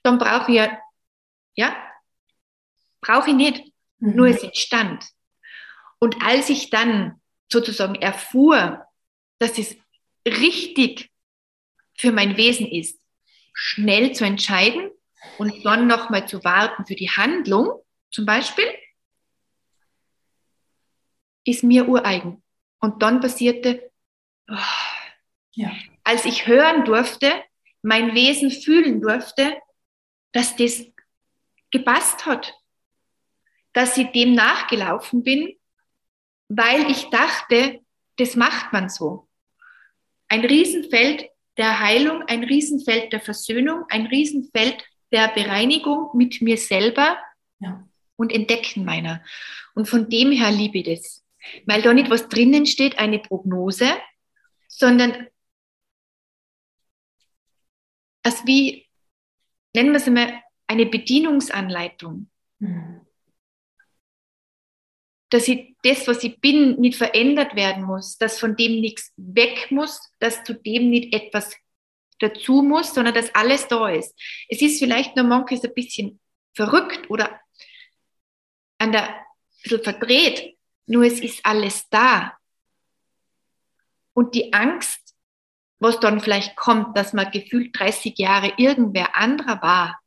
dann 0.04 0.18
brauche 0.18 0.52
ich 0.52 0.58
ja, 0.58 0.78
ja, 1.56 1.76
brauche 3.02 3.32
ich 3.32 3.36
nicht. 3.36 3.64
Mhm. 4.00 4.16
Nur 4.16 4.28
es 4.28 4.44
entstand. 4.44 5.04
Und 6.00 6.24
als 6.24 6.50
ich 6.50 6.70
dann 6.70 7.22
sozusagen 7.52 7.96
erfuhr, 7.96 8.86
dass 9.40 9.58
es 9.58 9.76
richtig 10.26 11.11
für 12.02 12.12
mein 12.12 12.36
Wesen 12.36 12.68
ist, 12.68 13.00
schnell 13.54 14.14
zu 14.14 14.26
entscheiden 14.26 14.90
und 15.38 15.64
dann 15.64 15.86
nochmal 15.86 16.28
zu 16.28 16.44
warten 16.44 16.86
für 16.88 16.96
die 16.96 17.12
Handlung, 17.12 17.80
zum 18.10 18.26
Beispiel, 18.26 18.66
ist 21.46 21.64
mir 21.64 21.88
ureigen. 21.88 22.44
Und 22.80 23.04
dann 23.04 23.22
passierte, 23.22 23.92
oh, 24.50 24.56
ja. 25.52 25.72
als 26.04 26.26
ich 26.26 26.48
hören 26.48 26.86
durfte, 26.86 27.32
mein 27.84 28.16
Wesen 28.16 28.50
fühlen 28.50 29.00
durfte, 29.00 29.62
dass 30.32 30.56
das 30.56 30.84
gepasst 31.70 32.26
hat, 32.26 32.52
dass 33.74 33.96
ich 33.98 34.12
dem 34.12 34.34
nachgelaufen 34.34 35.24
bin, 35.24 35.56
weil 36.48 36.90
ich 36.90 37.10
dachte, 37.12 37.80
das 38.18 38.36
macht 38.36 38.74
man 38.74 38.90
so. 38.90 39.30
Ein 40.28 40.44
Riesenfeld 40.46 41.31
der 41.62 41.80
Heilung, 41.80 42.24
ein 42.24 42.44
Riesenfeld 42.44 43.14
der 43.14 43.22
Versöhnung, 43.22 43.86
ein 43.90 44.08
Riesenfeld 44.08 44.84
der 45.12 45.28
Bereinigung 45.28 46.10
mit 46.16 46.42
mir 46.42 46.58
selber 46.58 47.20
ja. 47.60 47.88
und 48.16 48.32
Entdecken 48.32 48.84
meiner. 48.84 49.24
Und 49.76 49.88
von 49.88 50.10
dem 50.10 50.32
her 50.32 50.50
liebe 50.52 50.80
ich 50.80 50.86
das. 50.86 51.24
Weil 51.68 51.84
da 51.84 51.94
nicht 51.94 52.10
was 52.10 52.30
drinnen 52.30 52.66
steht, 52.66 52.98
eine 52.98 53.20
Prognose, 53.20 53.86
sondern 54.68 55.28
als 58.24 58.44
wie, 58.48 58.88
nennen 59.76 59.92
wir 59.92 59.98
es 59.98 60.08
einmal, 60.08 60.42
eine 60.66 60.88
Bedienungsanleitung. 60.88 62.28
Mhm. 62.58 63.02
Dass 65.32 65.48
ich 65.48 65.76
das, 65.84 66.08
was 66.08 66.24
ich 66.24 66.40
bin, 66.40 66.80
nicht 66.80 66.98
verändert 66.98 67.56
werden 67.56 67.84
muss, 67.84 68.18
dass 68.18 68.40
von 68.40 68.56
dem 68.56 68.80
nichts 68.80 69.12
weg 69.18 69.72
muss, 69.72 70.00
dass 70.20 70.44
zu 70.44 70.54
dem 70.54 70.90
nicht 70.90 71.14
etwas 71.14 71.56
dazu 72.20 72.62
muss, 72.62 72.94
sondern 72.94 73.16
dass 73.16 73.34
alles 73.34 73.68
da 73.68 73.90
ist. 73.90 74.14
Es 74.48 74.62
ist 74.62 74.80
vielleicht 74.80 75.16
nur 75.16 75.26
manches 75.26 75.64
ein 75.64 75.74
bisschen 75.74 76.20
verrückt 76.54 77.10
oder 77.10 77.40
an 78.78 78.92
der, 78.92 79.10
ein 79.10 79.26
bisschen 79.64 79.84
verdreht, 79.84 80.58
nur 80.86 81.04
es 81.04 81.20
ist 81.20 81.46
alles 81.46 81.88
da. 81.90 82.38
Und 84.14 84.36
die 84.36 84.54
Angst, 84.54 85.16
was 85.80 86.00
dann 86.00 86.20
vielleicht 86.20 86.56
kommt, 86.56 86.98
dass 86.98 87.14
man 87.14 87.32
gefühlt 87.32 87.78
30 87.80 88.18
Jahre 88.18 88.54
irgendwer 88.58 89.16
anderer 89.16 89.62
war, 89.62 90.00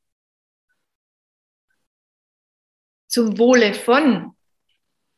zum 3.09 3.39
Wohle 3.39 3.75
von, 3.75 4.37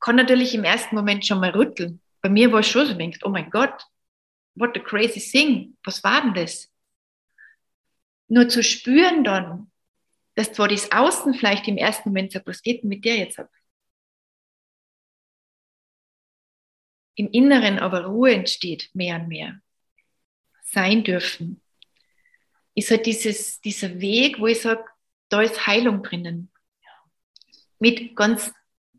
kann 0.07 0.15
natürlich 0.15 0.55
im 0.55 0.63
ersten 0.63 0.95
Moment 0.95 1.27
schon 1.27 1.41
mal 1.41 1.51
rütteln. 1.51 2.01
Bei 2.23 2.29
mir 2.29 2.53
war 2.53 2.61
es 2.61 2.69
schon 2.69 2.87
so, 2.87 2.95
denkst, 2.95 3.19
oh 3.25 3.29
mein 3.29 3.51
Gott, 3.51 3.83
what 4.55 4.77
a 4.77 4.81
crazy 4.81 5.19
thing, 5.19 5.77
was 5.83 6.05
war 6.05 6.23
denn 6.23 6.33
das? 6.33 6.73
Nur 8.29 8.49
zu 8.49 8.63
spüren 8.63 9.25
dann, 9.25 9.73
dass 10.37 10.53
zwar 10.53 10.69
das 10.69 10.93
Außen 10.93 11.35
vielleicht 11.35 11.67
im 11.67 11.77
ersten 11.77 12.11
Moment 12.11 12.31
sagt, 12.31 12.47
was 12.47 12.63
geht 12.63 12.85
denn 12.85 12.89
mit 12.89 13.05
dir 13.05 13.17
jetzt 13.17 13.41
ab? 13.41 13.51
Im 17.17 17.29
Inneren 17.33 17.81
aber 17.81 18.05
Ruhe 18.05 18.33
entsteht, 18.33 18.91
mehr 18.95 19.17
und 19.17 19.27
mehr. 19.27 19.61
Sein 20.63 21.03
dürfen. 21.03 21.61
Ist 22.77 22.93
halt 22.93 23.07
dieses, 23.07 23.61
dieser 23.61 23.99
Weg, 23.99 24.39
wo 24.39 24.47
ich 24.47 24.61
sage, 24.61 24.85
da 25.31 25.43
ist 25.43 25.67
Heilung 25.67 26.05
drinnen. 26.05 26.53
Mit 27.81 28.15
ganz 28.15 28.53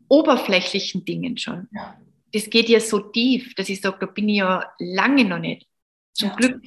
oberflächlichen 0.08 1.04
Dingen 1.04 1.36
schon. 1.36 1.68
Ja. 1.72 2.00
Das 2.32 2.50
geht 2.50 2.68
ja 2.68 2.80
so 2.80 2.98
tief, 2.98 3.54
dass 3.54 3.68
ich 3.68 3.80
sage, 3.80 3.98
da 4.00 4.06
bin 4.06 4.28
ich 4.28 4.38
ja 4.38 4.70
lange 4.78 5.24
noch 5.24 5.38
nicht. 5.38 5.66
Zum 6.12 6.30
ja. 6.30 6.36
Glück, 6.36 6.62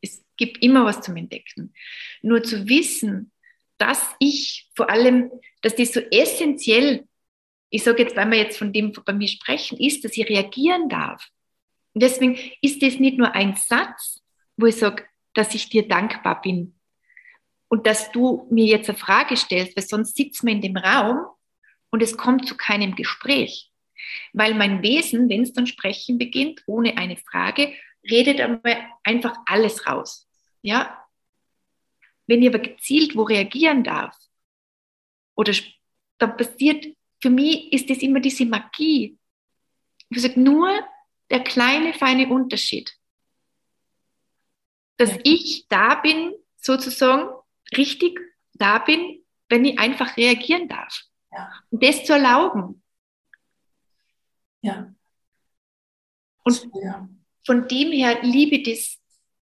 es 0.00 0.24
gibt 0.36 0.62
immer 0.62 0.84
was 0.84 1.00
zum 1.00 1.16
Entdecken. 1.16 1.74
Nur 2.22 2.42
zu 2.42 2.68
wissen, 2.68 3.32
dass 3.78 4.14
ich 4.18 4.68
vor 4.74 4.90
allem, 4.90 5.30
dass 5.62 5.74
das 5.74 5.92
so 5.92 6.00
essentiell 6.00 7.08
ich 7.70 7.84
sage 7.84 8.02
jetzt, 8.02 8.16
weil 8.16 8.30
wir 8.30 8.38
jetzt 8.38 8.58
von 8.58 8.72
dem 8.72 8.92
bei 8.92 9.12
mir 9.12 9.28
sprechen, 9.28 9.78
ist, 9.78 10.04
dass 10.04 10.16
ich 10.16 10.28
reagieren 10.28 10.88
darf. 10.88 11.28
Und 11.94 12.02
deswegen 12.02 12.38
ist 12.60 12.82
das 12.82 12.98
nicht 12.98 13.16
nur 13.16 13.34
ein 13.34 13.56
Satz, 13.56 14.22
wo 14.56 14.66
ich 14.66 14.76
sage, 14.76 15.04
dass 15.34 15.54
ich 15.54 15.68
dir 15.68 15.86
dankbar 15.86 16.42
bin 16.42 16.74
und 17.68 17.86
dass 17.86 18.10
du 18.10 18.46
mir 18.50 18.66
jetzt 18.66 18.88
eine 18.88 18.98
Frage 18.98 19.36
stellst, 19.36 19.76
weil 19.76 19.84
sonst 19.84 20.16
sitzt 20.16 20.42
man 20.42 20.54
in 20.54 20.60
dem 20.60 20.76
Raum 20.76 21.26
und 21.90 22.02
es 22.02 22.16
kommt 22.16 22.46
zu 22.46 22.56
keinem 22.56 22.94
Gespräch. 22.94 23.70
Weil 24.32 24.54
mein 24.54 24.82
Wesen, 24.82 25.28
wenn 25.28 25.42
es 25.42 25.52
dann 25.52 25.66
sprechen 25.66 26.18
beginnt, 26.18 26.62
ohne 26.66 26.96
eine 26.96 27.16
Frage, 27.16 27.74
redet 28.08 28.40
einfach 29.04 29.36
alles 29.46 29.86
raus. 29.86 30.28
Ja? 30.62 31.06
Wenn 32.26 32.42
ich 32.42 32.48
aber 32.48 32.60
gezielt 32.60 33.14
wo 33.16 33.22
reagieren 33.22 33.84
darf, 33.84 34.16
oder 35.36 35.52
dann 36.18 36.36
passiert 36.36 36.86
für 37.20 37.30
mich 37.30 37.72
ist 37.72 37.88
das 37.90 37.98
immer 37.98 38.20
diese 38.20 38.46
Magie. 38.46 39.18
Ich 40.08 40.22
sage 40.22 40.40
nur 40.40 40.70
der 41.30 41.40
kleine, 41.44 41.92
feine 41.94 42.28
Unterschied. 42.28 42.92
Dass 44.96 45.16
ich 45.22 45.66
da 45.68 45.94
bin, 45.96 46.34
sozusagen 46.56 47.30
richtig 47.76 48.18
da 48.54 48.78
bin, 48.78 49.24
wenn 49.48 49.64
ich 49.64 49.78
einfach 49.78 50.16
reagieren 50.16 50.68
darf. 50.68 51.04
Ja. 51.32 51.52
Und 51.70 51.82
das 51.82 52.04
zu 52.04 52.12
erlauben. 52.12 52.82
Ja. 54.62 54.92
Und 56.44 56.68
ja. 56.82 57.08
von 57.44 57.68
dem 57.68 57.92
her 57.92 58.22
liebe 58.22 58.56
ich 58.56 58.62
das 58.64 58.98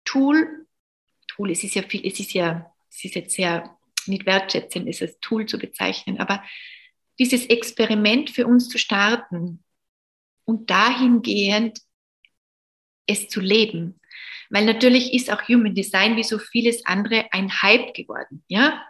Tool, 0.03 0.67
Tool, 1.27 1.51
es 1.51 1.63
ist 1.63 1.75
ja 1.75 1.83
viel, 1.83 2.05
es 2.05 2.19
ist 2.19 2.33
ja, 2.33 2.73
es 2.89 3.05
ist 3.05 3.15
jetzt 3.15 3.35
sehr 3.35 3.77
nicht 4.07 4.25
wertschätzend, 4.25 4.87
es 4.87 5.01
als 5.01 5.19
Tool 5.19 5.45
zu 5.45 5.57
bezeichnen, 5.57 6.19
aber 6.19 6.43
dieses 7.19 7.45
Experiment 7.45 8.29
für 8.31 8.47
uns 8.47 8.67
zu 8.67 8.77
starten 8.77 9.63
und 10.43 10.69
dahingehend 10.69 11.79
es 13.07 13.27
zu 13.27 13.39
leben. 13.39 13.99
Weil 14.49 14.65
natürlich 14.65 15.13
ist 15.13 15.31
auch 15.31 15.47
Human 15.47 15.75
Design 15.75 16.17
wie 16.17 16.23
so 16.23 16.39
vieles 16.39 16.85
andere 16.85 17.27
ein 17.31 17.61
Hype 17.61 17.93
geworden, 17.93 18.43
ja. 18.47 18.85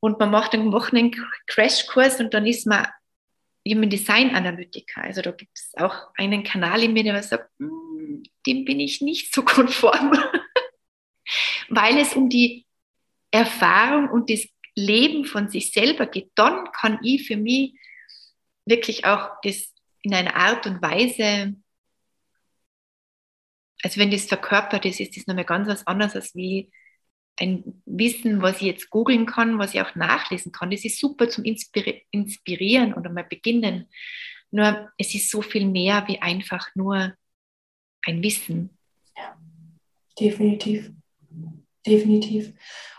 Und 0.00 0.18
man 0.18 0.30
macht 0.30 0.54
einen 0.54 0.72
Wochenend-Crashkurs 0.72 2.20
und 2.20 2.34
dann 2.34 2.46
ist 2.46 2.66
man 2.66 2.86
Human 3.66 3.90
Design 3.90 4.34
Analytiker. 4.34 5.02
Also 5.02 5.22
da 5.22 5.32
gibt 5.32 5.56
es 5.56 5.72
auch 5.76 6.08
einen 6.16 6.42
Kanal 6.42 6.82
in 6.82 6.92
mir, 6.92 7.02
der 7.02 7.22
sagt, 7.22 7.50
hm, 7.58 8.22
dem 8.46 8.64
bin 8.64 8.80
ich 8.80 9.00
nicht 9.00 9.34
so 9.34 9.42
konform, 9.44 10.12
weil 11.68 11.98
es 11.98 12.14
um 12.14 12.28
die 12.28 12.66
Erfahrung 13.30 14.08
und 14.10 14.30
das 14.30 14.46
Leben 14.74 15.24
von 15.24 15.48
sich 15.48 15.72
selber 15.72 16.06
geht, 16.06 16.30
dann 16.34 16.70
kann 16.72 17.00
ich 17.02 17.26
für 17.26 17.36
mich 17.36 17.74
wirklich 18.64 19.04
auch 19.04 19.30
das 19.42 19.74
in 20.02 20.14
einer 20.14 20.36
Art 20.36 20.66
und 20.66 20.80
Weise, 20.80 21.56
also 23.82 24.00
wenn 24.00 24.10
das 24.10 24.26
verkörpert 24.26 24.84
ist, 24.84 25.00
ist 25.00 25.16
das 25.16 25.26
nochmal 25.26 25.44
ganz 25.44 25.68
was 25.68 25.86
anderes 25.86 26.14
als 26.14 26.34
wie 26.34 26.70
ein 27.40 27.82
Wissen, 27.86 28.42
was 28.42 28.56
ich 28.56 28.62
jetzt 28.62 28.90
googeln 28.90 29.26
kann, 29.26 29.58
was 29.58 29.74
ich 29.74 29.80
auch 29.80 29.94
nachlesen 29.94 30.52
kann. 30.52 30.70
Das 30.70 30.84
ist 30.84 30.98
super 30.98 31.28
zum 31.28 31.44
Inspirieren 31.44 32.94
oder 32.94 33.10
mal 33.10 33.24
beginnen. 33.24 33.86
Nur 34.50 34.90
es 34.98 35.14
ist 35.14 35.30
so 35.30 35.42
viel 35.42 35.66
mehr 35.66 36.04
wie 36.08 36.20
einfach 36.20 36.68
nur 36.74 37.14
ein 38.04 38.22
Wissen. 38.22 38.70
Ja, 39.16 39.36
definitiv. 40.18 40.90
Definitiv. 41.86 42.52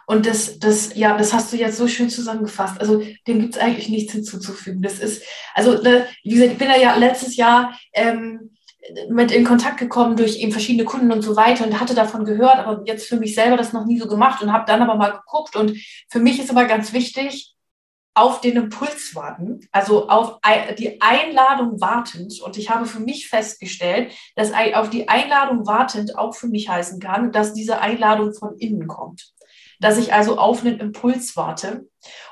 Und 0.08 0.26
das, 0.26 0.58
das, 0.58 0.96
ja, 0.96 1.16
das 1.16 1.34
hast 1.34 1.54
du 1.54 1.58
jetzt 1.58 1.78
so 1.78 1.88
schön 1.88 2.10
zusammengefasst. 2.10 2.80
Also 2.80 3.04
dem 3.28 3.42
gibt 3.42 3.56
es 3.56 3.62
eigentlich 3.62 3.90
nichts 3.90 4.14
hinzuzufügen. 4.14 4.82
Das 4.82 5.00
ist, 5.00 5.24
also 5.54 5.82
ne, 5.84 6.08
wie 6.24 6.32
gesagt, 6.32 6.54
ich 6.54 6.58
bin 6.58 6.70
ja 6.82 6.96
letztes 6.96 7.36
Jahr 7.36 7.78
ähm, 7.94 8.52
mit 9.10 9.32
in 9.32 9.44
Kontakt 9.44 9.78
gekommen 9.78 10.16
durch 10.16 10.38
eben 10.40 10.52
verschiedene 10.52 10.86
Kunden 10.86 11.12
und 11.12 11.22
so 11.22 11.36
weiter 11.36 11.66
und 11.66 11.80
hatte 11.80 11.96
davon 11.96 12.26
gehört, 12.26 12.58
aber 12.58 12.82
jetzt 12.86 13.08
für 13.08 13.18
mich 13.18 13.36
selber 13.36 13.58
das 13.58 13.74
noch 13.74 13.86
nie 13.86 14.00
so 14.00 14.08
gemacht 14.08 14.42
und 14.42 14.54
habe 14.54 14.66
dann 14.66 14.82
aber 14.82 14.96
mal 14.96 15.12
geguckt. 15.12 15.56
Und 15.56 15.78
für 16.10 16.20
mich 16.20 16.40
ist 16.40 16.50
aber 16.50 16.66
ganz 16.66 16.94
wichtig, 16.94 17.56
auf 18.16 18.42
den 18.42 18.58
Impuls 18.58 19.16
warten, 19.16 19.62
also 19.72 20.10
auf 20.10 20.40
die 20.78 21.00
Einladung 21.02 21.80
wartend. 21.80 22.42
Und 22.42 22.58
ich 22.58 22.70
habe 22.70 22.86
für 22.86 23.00
mich 23.00 23.30
festgestellt, 23.30 24.14
dass 24.36 24.52
auf 24.74 24.90
die 24.90 25.08
Einladung 25.08 25.66
wartend 25.68 26.18
auch 26.18 26.36
für 26.36 26.48
mich 26.48 26.68
heißen 26.68 27.00
kann, 27.00 27.32
dass 27.32 27.54
diese 27.54 27.80
Einladung 27.80 28.34
von 28.34 28.58
innen 28.58 28.88
kommt. 28.88 29.34
Dass 29.80 29.98
ich 29.98 30.14
also 30.14 30.38
auf 30.38 30.62
einen 30.62 30.80
Impuls 30.80 31.36
warte 31.38 31.88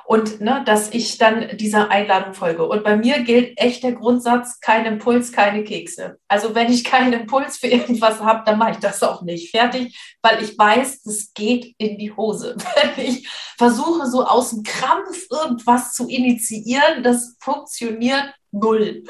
und 0.06 0.40
ne, 0.40 0.64
dass 0.66 0.94
ich 0.94 1.18
dann 1.18 1.58
dieser 1.58 1.90
Einladung 1.92 2.34
folge. 2.34 2.66
Und 2.68 2.84
bei 2.84 2.96
mir 2.96 3.24
gilt 3.24 3.58
echt 3.58 3.84
der 3.84 3.94
Grundsatz, 3.94 4.60
kein 4.60 4.86
Impuls, 4.86 5.32
keine 5.32 5.64
Kekse. 5.64 6.18
Also 6.28 6.56
wenn 6.56 6.72
ich 6.72 6.84
keinen 6.84 7.14
Impuls 7.14 7.58
für 7.58 7.68
irgendwas 7.68 8.22
habe, 8.22 8.44
dann 8.46 8.58
mache 8.58 8.72
ich 8.72 8.78
das 8.78 9.04
auch 9.04 9.22
nicht. 9.22 9.52
Fertig, 9.52 9.98
weil 10.22 10.42
ich 10.44 10.58
weiß, 10.58 11.04
das 11.04 11.34
geht 11.34 11.76
in 11.78 11.98
die 11.98 12.14
Hose. 12.14 12.56
Wenn 12.96 13.06
ich 13.06 13.28
versuche, 13.58 14.08
so 14.08 14.26
aus 14.26 14.52
dem 14.52 14.64
Krampf 14.64 15.28
irgendwas 15.30 15.94
zu 15.94 16.08
initiieren, 16.08 17.04
das 17.04 17.36
funktioniert 17.42 18.34
null. 18.52 19.04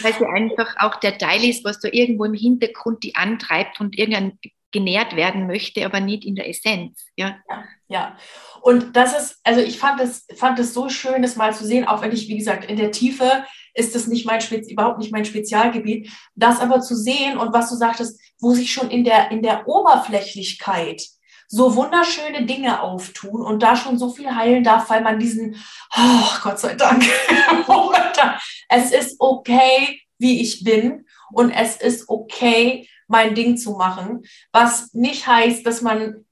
Weil 0.00 0.14
sie 0.14 0.26
einfach 0.26 0.74
auch 0.78 0.96
der 0.96 1.18
Teil 1.18 1.44
ist, 1.44 1.64
was 1.64 1.78
da 1.78 1.88
irgendwo 1.90 2.24
im 2.24 2.34
Hintergrund 2.34 3.04
die 3.04 3.14
antreibt 3.14 3.80
und 3.80 3.96
irgendein 3.96 4.38
genährt 4.72 5.16
werden 5.16 5.46
möchte, 5.46 5.84
aber 5.84 6.00
nicht 6.00 6.24
in 6.24 6.34
der 6.34 6.48
Essenz. 6.48 7.06
Ja, 7.16 7.36
ja. 7.48 7.64
ja. 7.88 8.16
Und 8.62 8.94
das 8.96 9.18
ist, 9.18 9.40
also 9.42 9.60
ich 9.60 9.78
fand 9.78 10.00
es 10.00 10.26
fand 10.36 10.64
so 10.64 10.88
schön, 10.88 11.22
das 11.22 11.36
mal 11.36 11.54
zu 11.54 11.64
sehen, 11.64 11.86
auch 11.86 12.02
wenn 12.02 12.12
ich, 12.12 12.28
wie 12.28 12.38
gesagt, 12.38 12.70
in 12.70 12.76
der 12.76 12.92
Tiefe 12.92 13.44
ist 13.74 13.94
das 13.94 14.06
nicht 14.06 14.26
mein 14.26 14.40
Spez 14.40 14.70
überhaupt 14.70 14.98
nicht 14.98 15.12
mein 15.12 15.24
Spezialgebiet, 15.24 16.10
das 16.34 16.60
aber 16.60 16.80
zu 16.80 16.94
sehen 16.94 17.38
und 17.38 17.52
was 17.52 17.70
du 17.70 17.76
sagtest, 17.76 18.20
wo 18.38 18.52
sich 18.52 18.72
schon 18.72 18.90
in 18.90 19.04
der, 19.04 19.30
in 19.30 19.42
der 19.42 19.66
Oberflächlichkeit 19.66 21.02
so 21.48 21.74
wunderschöne 21.74 22.46
Dinge 22.46 22.80
auftun 22.80 23.42
und 23.42 23.62
da 23.62 23.74
schon 23.74 23.98
so 23.98 24.10
viel 24.10 24.34
heilen 24.34 24.62
darf, 24.62 24.88
weil 24.88 25.02
man 25.02 25.18
diesen, 25.18 25.56
oh 25.96 26.38
Gott 26.42 26.60
sei 26.60 26.74
Dank, 26.74 27.04
es 28.68 28.92
ist 28.92 29.16
okay, 29.18 30.00
wie 30.18 30.40
ich 30.40 30.62
bin 30.62 31.06
und 31.32 31.50
es 31.50 31.76
ist 31.76 32.08
okay, 32.08 32.88
mein 33.08 33.34
Ding 33.34 33.56
zu 33.56 33.72
machen, 33.72 34.22
was 34.52 34.94
nicht 34.94 35.26
heißt, 35.26 35.66
dass 35.66 35.82
man 35.82 36.24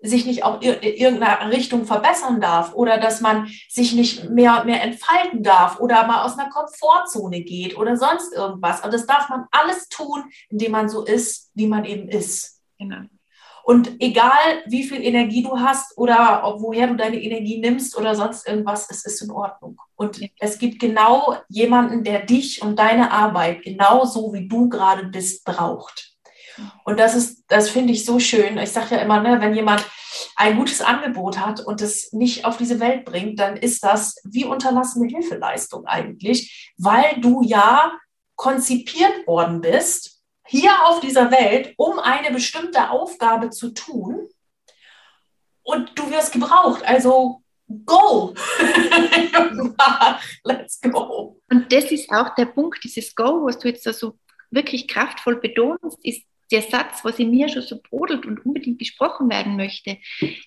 sich 0.00 0.26
nicht 0.26 0.44
auch 0.44 0.60
in 0.60 0.82
irgendeiner 0.82 1.50
Richtung 1.50 1.86
verbessern 1.86 2.40
darf 2.40 2.74
oder 2.74 2.98
dass 2.98 3.20
man 3.20 3.48
sich 3.68 3.94
nicht 3.94 4.28
mehr, 4.30 4.64
mehr 4.64 4.82
entfalten 4.82 5.42
darf 5.42 5.80
oder 5.80 6.06
mal 6.06 6.22
aus 6.22 6.38
einer 6.38 6.50
Komfortzone 6.50 7.42
geht 7.42 7.76
oder 7.76 7.96
sonst 7.96 8.32
irgendwas. 8.34 8.82
Aber 8.82 8.92
das 8.92 9.06
darf 9.06 9.28
man 9.28 9.46
alles 9.50 9.88
tun, 9.88 10.24
indem 10.50 10.72
man 10.72 10.88
so 10.88 11.04
ist, 11.04 11.50
wie 11.54 11.66
man 11.66 11.84
eben 11.84 12.08
ist. 12.08 12.60
Genau. 12.78 13.06
Und 13.66 14.00
egal, 14.00 14.62
wie 14.66 14.84
viel 14.84 15.02
Energie 15.02 15.42
du 15.42 15.58
hast 15.58 15.98
oder 15.98 16.54
woher 16.58 16.86
du 16.86 16.94
deine 16.94 17.20
Energie 17.20 17.58
nimmst 17.58 17.98
oder 17.98 18.14
sonst 18.14 18.46
irgendwas, 18.46 18.88
es 18.88 19.04
ist 19.04 19.20
in 19.22 19.32
Ordnung. 19.32 19.80
Und 19.96 20.20
es 20.38 20.60
gibt 20.60 20.78
genau 20.78 21.34
jemanden, 21.48 22.04
der 22.04 22.24
dich 22.24 22.62
und 22.62 22.78
deine 22.78 23.10
Arbeit 23.10 23.62
genauso 23.62 24.32
wie 24.32 24.46
du 24.46 24.68
gerade 24.68 25.06
bist, 25.06 25.44
braucht. 25.44 26.12
Und 26.84 27.00
das 27.00 27.16
ist, 27.16 27.42
das 27.48 27.68
finde 27.68 27.92
ich 27.92 28.04
so 28.04 28.20
schön. 28.20 28.56
Ich 28.58 28.70
sage 28.70 28.94
ja 28.94 29.00
immer, 29.00 29.20
ne, 29.20 29.40
wenn 29.40 29.52
jemand 29.52 29.84
ein 30.36 30.56
gutes 30.56 30.80
Angebot 30.80 31.40
hat 31.40 31.58
und 31.58 31.82
es 31.82 32.12
nicht 32.12 32.44
auf 32.44 32.58
diese 32.58 32.78
Welt 32.78 33.04
bringt, 33.04 33.40
dann 33.40 33.56
ist 33.56 33.82
das 33.82 34.14
wie 34.22 34.44
unterlassene 34.44 35.08
Hilfeleistung 35.08 35.86
eigentlich, 35.86 36.72
weil 36.78 37.20
du 37.20 37.42
ja 37.42 37.90
konzipiert 38.36 39.26
worden 39.26 39.60
bist, 39.60 40.15
hier 40.48 40.72
auf 40.86 41.00
dieser 41.00 41.30
Welt, 41.30 41.74
um 41.76 41.98
eine 41.98 42.30
bestimmte 42.30 42.90
Aufgabe 42.90 43.50
zu 43.50 43.70
tun. 43.70 44.28
Und 45.62 45.98
du 45.98 46.10
wirst 46.10 46.32
gebraucht. 46.32 46.84
Also 46.84 47.42
go! 47.84 48.34
Let's 50.44 50.80
go! 50.80 51.40
Und 51.50 51.72
das 51.72 51.90
ist 51.90 52.10
auch 52.10 52.34
der 52.34 52.46
Punkt, 52.46 52.82
dieses 52.84 53.14
Go, 53.14 53.44
was 53.46 53.58
du 53.58 53.68
jetzt 53.68 53.84
so 53.84 54.18
wirklich 54.50 54.88
kraftvoll 54.88 55.36
betonst, 55.36 55.98
ist 56.04 56.22
der 56.50 56.62
Satz, 56.62 57.04
was 57.04 57.18
in 57.18 57.30
mir 57.30 57.48
schon 57.48 57.62
so 57.62 57.80
brodelt 57.80 58.26
und 58.26 58.44
unbedingt 58.44 58.78
gesprochen 58.78 59.28
werden 59.28 59.56
möchte, 59.56 59.98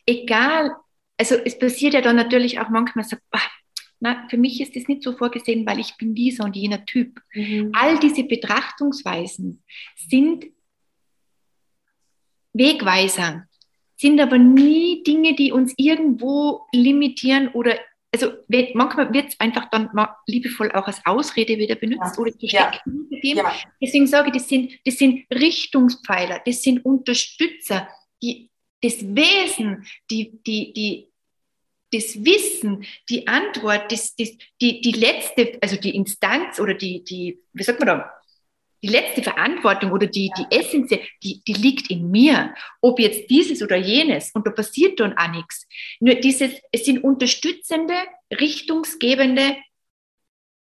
egal, 0.06 0.76
also 1.18 1.36
es 1.36 1.60
passiert 1.60 1.94
ja 1.94 2.02
dann 2.02 2.16
natürlich 2.16 2.60
auch 2.60 2.70
manchmal 2.70 3.04
so, 3.04 3.18
na, 4.00 4.28
für 4.30 4.38
mich 4.38 4.62
ist 4.62 4.76
das 4.76 4.88
nicht 4.88 5.04
so 5.04 5.16
vorgesehen, 5.16 5.66
weil 5.66 5.80
ich 5.80 5.98
bin 5.98 6.16
dieser 6.16 6.46
und 6.46 6.56
jener 6.56 6.86
Typ. 6.86 7.22
Mhm. 7.34 7.72
All 7.74 8.00
diese 8.00 8.24
Betrachtungsweisen 8.24 9.64
sind 9.96 10.46
Wegweiser, 12.54 13.46
sind 13.98 14.20
aber 14.20 14.38
nie 14.38 15.04
Dinge, 15.04 15.36
die 15.36 15.52
uns 15.52 15.74
irgendwo 15.78 16.66
limitieren 16.74 17.50
oder 17.50 17.78
also 18.12 18.32
manchmal 18.74 19.14
wird 19.14 19.30
es 19.30 19.40
einfach 19.40 19.70
dann 19.70 19.90
liebevoll 20.26 20.72
auch 20.72 20.88
als 20.88 21.00
Ausrede 21.06 21.60
wieder 21.60 21.76
benutzt 21.76 22.16
ja. 22.16 22.22
oder 22.22 22.32
gesteckt 22.32 22.82
ja. 23.22 23.36
Ja. 23.36 23.54
Deswegen 23.80 24.08
sage 24.08 24.30
ich, 24.30 24.34
das 24.34 24.50
sind, 24.50 24.74
das 24.84 24.98
sind 24.98 25.26
Richtungspfeiler, 25.32 26.42
das 26.44 26.64
sind 26.64 26.84
Unterstützer, 26.84 27.88
die 28.24 28.50
das 28.82 29.04
Wesen, 29.04 29.86
die, 30.10 30.42
die, 30.46 30.74
die, 30.74 31.09
das 31.92 32.24
Wissen, 32.24 32.86
die 33.10 33.28
Antwort, 33.28 33.92
das, 33.92 34.16
das, 34.16 34.32
die, 34.62 34.82
die 34.82 34.92
letzte, 34.92 35.58
also 35.62 35.76
die 35.76 35.96
Instanz 35.96 36.60
oder 36.60 36.74
die, 36.74 37.04
die, 37.04 37.40
wie 37.54 37.64
sagt 37.64 37.80
man 37.80 37.88
da, 37.88 38.14
die 38.82 38.88
letzte 38.88 39.22
Verantwortung 39.22 39.92
oder 39.92 40.08
die, 40.08 40.32
die 40.38 40.56
Essenz, 40.56 40.90
die, 41.24 41.44
die 41.44 41.54
liegt 41.54 41.90
in 41.90 42.10
mir. 42.10 42.54
Ob 42.82 43.00
jetzt 43.00 43.30
dieses 43.30 43.62
oder 43.62 43.76
jenes 43.76 44.32
und 44.32 44.48
da 44.48 44.52
passiert 44.52 45.00
dann 45.00 45.18
auch 45.18 45.32
nichts. 45.32 45.68
Nur 46.00 46.16
dieses, 46.16 46.54
es 46.72 46.86
sind 46.86 47.04
unterstützende, 47.04 47.96
richtungsgebende 48.32 49.58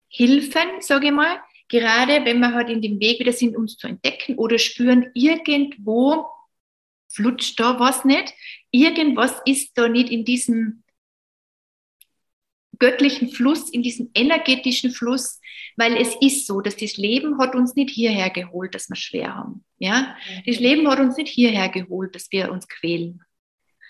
Hilfen, 0.09 0.81
sage 0.81 1.07
ich 1.07 1.11
mal, 1.11 1.41
gerade 1.69 2.23
wenn 2.25 2.39
wir 2.39 2.53
halt 2.53 2.69
in 2.69 2.81
dem 2.81 2.99
Weg 2.99 3.19
wieder 3.19 3.33
sind, 3.33 3.55
uns 3.55 3.77
zu 3.77 3.87
entdecken 3.87 4.35
oder 4.35 4.59
spüren, 4.59 5.09
irgendwo 5.15 6.27
flutscht 7.09 7.59
da 7.59 7.79
was 7.79 8.05
nicht, 8.05 8.33
irgendwas 8.69 9.41
ist 9.45 9.71
da 9.75 9.87
nicht 9.87 10.09
in 10.09 10.23
diesem 10.23 10.82
göttlichen 12.79 13.29
Fluss, 13.29 13.69
in 13.69 13.83
diesem 13.83 14.09
energetischen 14.13 14.91
Fluss, 14.91 15.39
weil 15.77 15.95
es 15.97 16.15
ist 16.21 16.47
so, 16.47 16.61
dass 16.61 16.75
das 16.75 16.97
Leben 16.97 17.37
hat 17.39 17.55
uns 17.55 17.75
nicht 17.75 17.91
hierher 17.91 18.29
geholt, 18.29 18.75
dass 18.75 18.89
wir 18.89 18.95
schwer 18.95 19.35
haben. 19.35 19.63
Ja? 19.79 20.15
Das 20.45 20.59
Leben 20.59 20.87
hat 20.89 20.99
uns 20.99 21.17
nicht 21.17 21.29
hierher 21.29 21.69
geholt, 21.69 22.15
dass 22.15 22.31
wir 22.31 22.51
uns 22.51 22.67
quälen. 22.67 23.21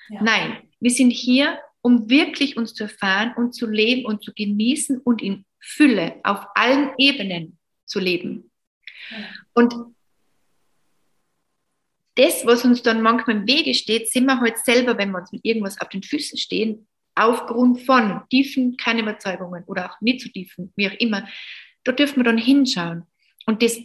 Ja. 0.10 0.22
Nein, 0.22 0.58
wir 0.80 0.92
sind 0.92 1.12
hier, 1.12 1.60
um 1.82 2.10
wirklich 2.10 2.58
uns 2.58 2.74
zu 2.74 2.84
erfahren 2.84 3.34
und 3.36 3.54
zu 3.54 3.68
leben 3.68 4.06
und 4.06 4.24
zu 4.24 4.34
genießen 4.34 5.00
und 5.00 5.22
in 5.22 5.46
Fülle 5.60 6.20
auf 6.24 6.46
allen 6.56 6.92
Ebenen 6.98 7.58
zu 7.86 8.00
leben. 8.00 8.52
Ja. 9.10 9.18
Und 9.54 9.74
das, 12.16 12.46
was 12.46 12.64
uns 12.64 12.84
dann 12.84 13.02
manchmal 13.02 13.38
im 13.38 13.48
Wege 13.48 13.74
steht, 13.74 14.10
sind 14.10 14.26
wir 14.26 14.40
halt 14.40 14.58
selber, 14.60 14.98
wenn 14.98 15.12
wir 15.12 15.20
uns 15.20 15.32
mit 15.32 15.44
irgendwas 15.44 15.82
auf 15.82 15.90
den 15.90 16.04
Füßen 16.04 16.38
stehen, 16.38 16.88
aufgrund 17.16 17.82
von 17.82 18.22
tiefen 18.30 18.78
Kernüberzeugungen 18.78 19.64
oder 19.66 19.92
auch 19.92 20.02
nicht 20.02 20.22
so 20.22 20.30
tiefen, 20.30 20.74
wie 20.76 20.88
auch 20.88 21.00
immer, 21.00 21.28
da 21.84 21.92
dürfen 21.92 22.18
wir 22.18 22.24
dann 22.24 22.38
hinschauen. 22.38 23.04
Und 23.46 23.62
das 23.62 23.78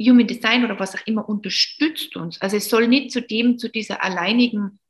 Human 0.00 0.26
Design 0.26 0.64
oder 0.64 0.78
was 0.78 0.94
auch 0.94 1.06
immer 1.06 1.28
unterstützt 1.28 2.16
uns. 2.16 2.40
Also 2.40 2.56
es 2.56 2.68
soll 2.68 2.88
nicht 2.88 3.12
zu 3.12 3.22
dem, 3.22 3.58
zu 3.58 3.68
dieser 3.68 4.02
alleinigen 4.02 4.80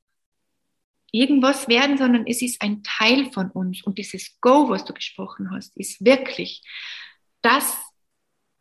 irgendwas 1.11 1.69
werden, 1.69 1.99
sondern 1.99 2.27
es 2.27 2.41
ist 2.41 2.63
ein 2.63 2.83
Teil 2.83 3.31
von 3.33 3.51
uns. 3.51 3.83
Und 3.83 3.99
dieses 3.99 4.41
Go, 4.41 4.71
was 4.71 4.85
du 4.85 4.95
gesprochen 4.95 5.51
hast, 5.51 5.77
ist 5.77 6.03
wirklich, 6.05 6.63
dass 7.43 7.77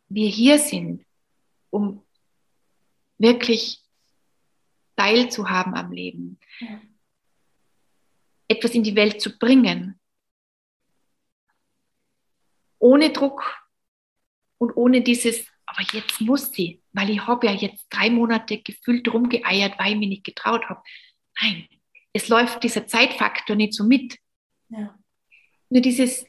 wir 0.08 0.28
hier 0.28 0.58
sind, 0.58 1.06
um 1.70 2.02
wirklich 3.16 3.80
teilzuhaben 4.96 5.74
am 5.74 5.90
Leben. 5.92 6.38
Ja 6.60 6.80
etwas 8.52 8.72
in 8.72 8.82
die 8.82 8.96
Welt 8.96 9.20
zu 9.20 9.38
bringen. 9.38 9.98
Ohne 12.78 13.10
Druck 13.10 13.42
und 14.58 14.76
ohne 14.76 15.02
dieses, 15.02 15.46
aber 15.66 15.82
jetzt 15.92 16.20
muss 16.20 16.52
sie, 16.52 16.82
weil 16.92 17.10
ich 17.10 17.26
habe 17.26 17.46
ja 17.46 17.52
jetzt 17.52 17.86
drei 17.90 18.10
Monate 18.10 18.58
gefühlt 18.62 19.12
rumgeeiert, 19.12 19.78
weil 19.78 19.92
ich 19.92 19.98
mich 19.98 20.08
nicht 20.08 20.24
getraut 20.24 20.64
habe. 20.68 20.82
Nein, 21.40 21.66
es 22.12 22.28
läuft 22.28 22.62
dieser 22.62 22.86
Zeitfaktor 22.86 23.56
nicht 23.56 23.74
so 23.74 23.84
mit. 23.84 24.18
Ja. 24.68 24.98
Nur 25.70 25.80
dieses 25.80 26.26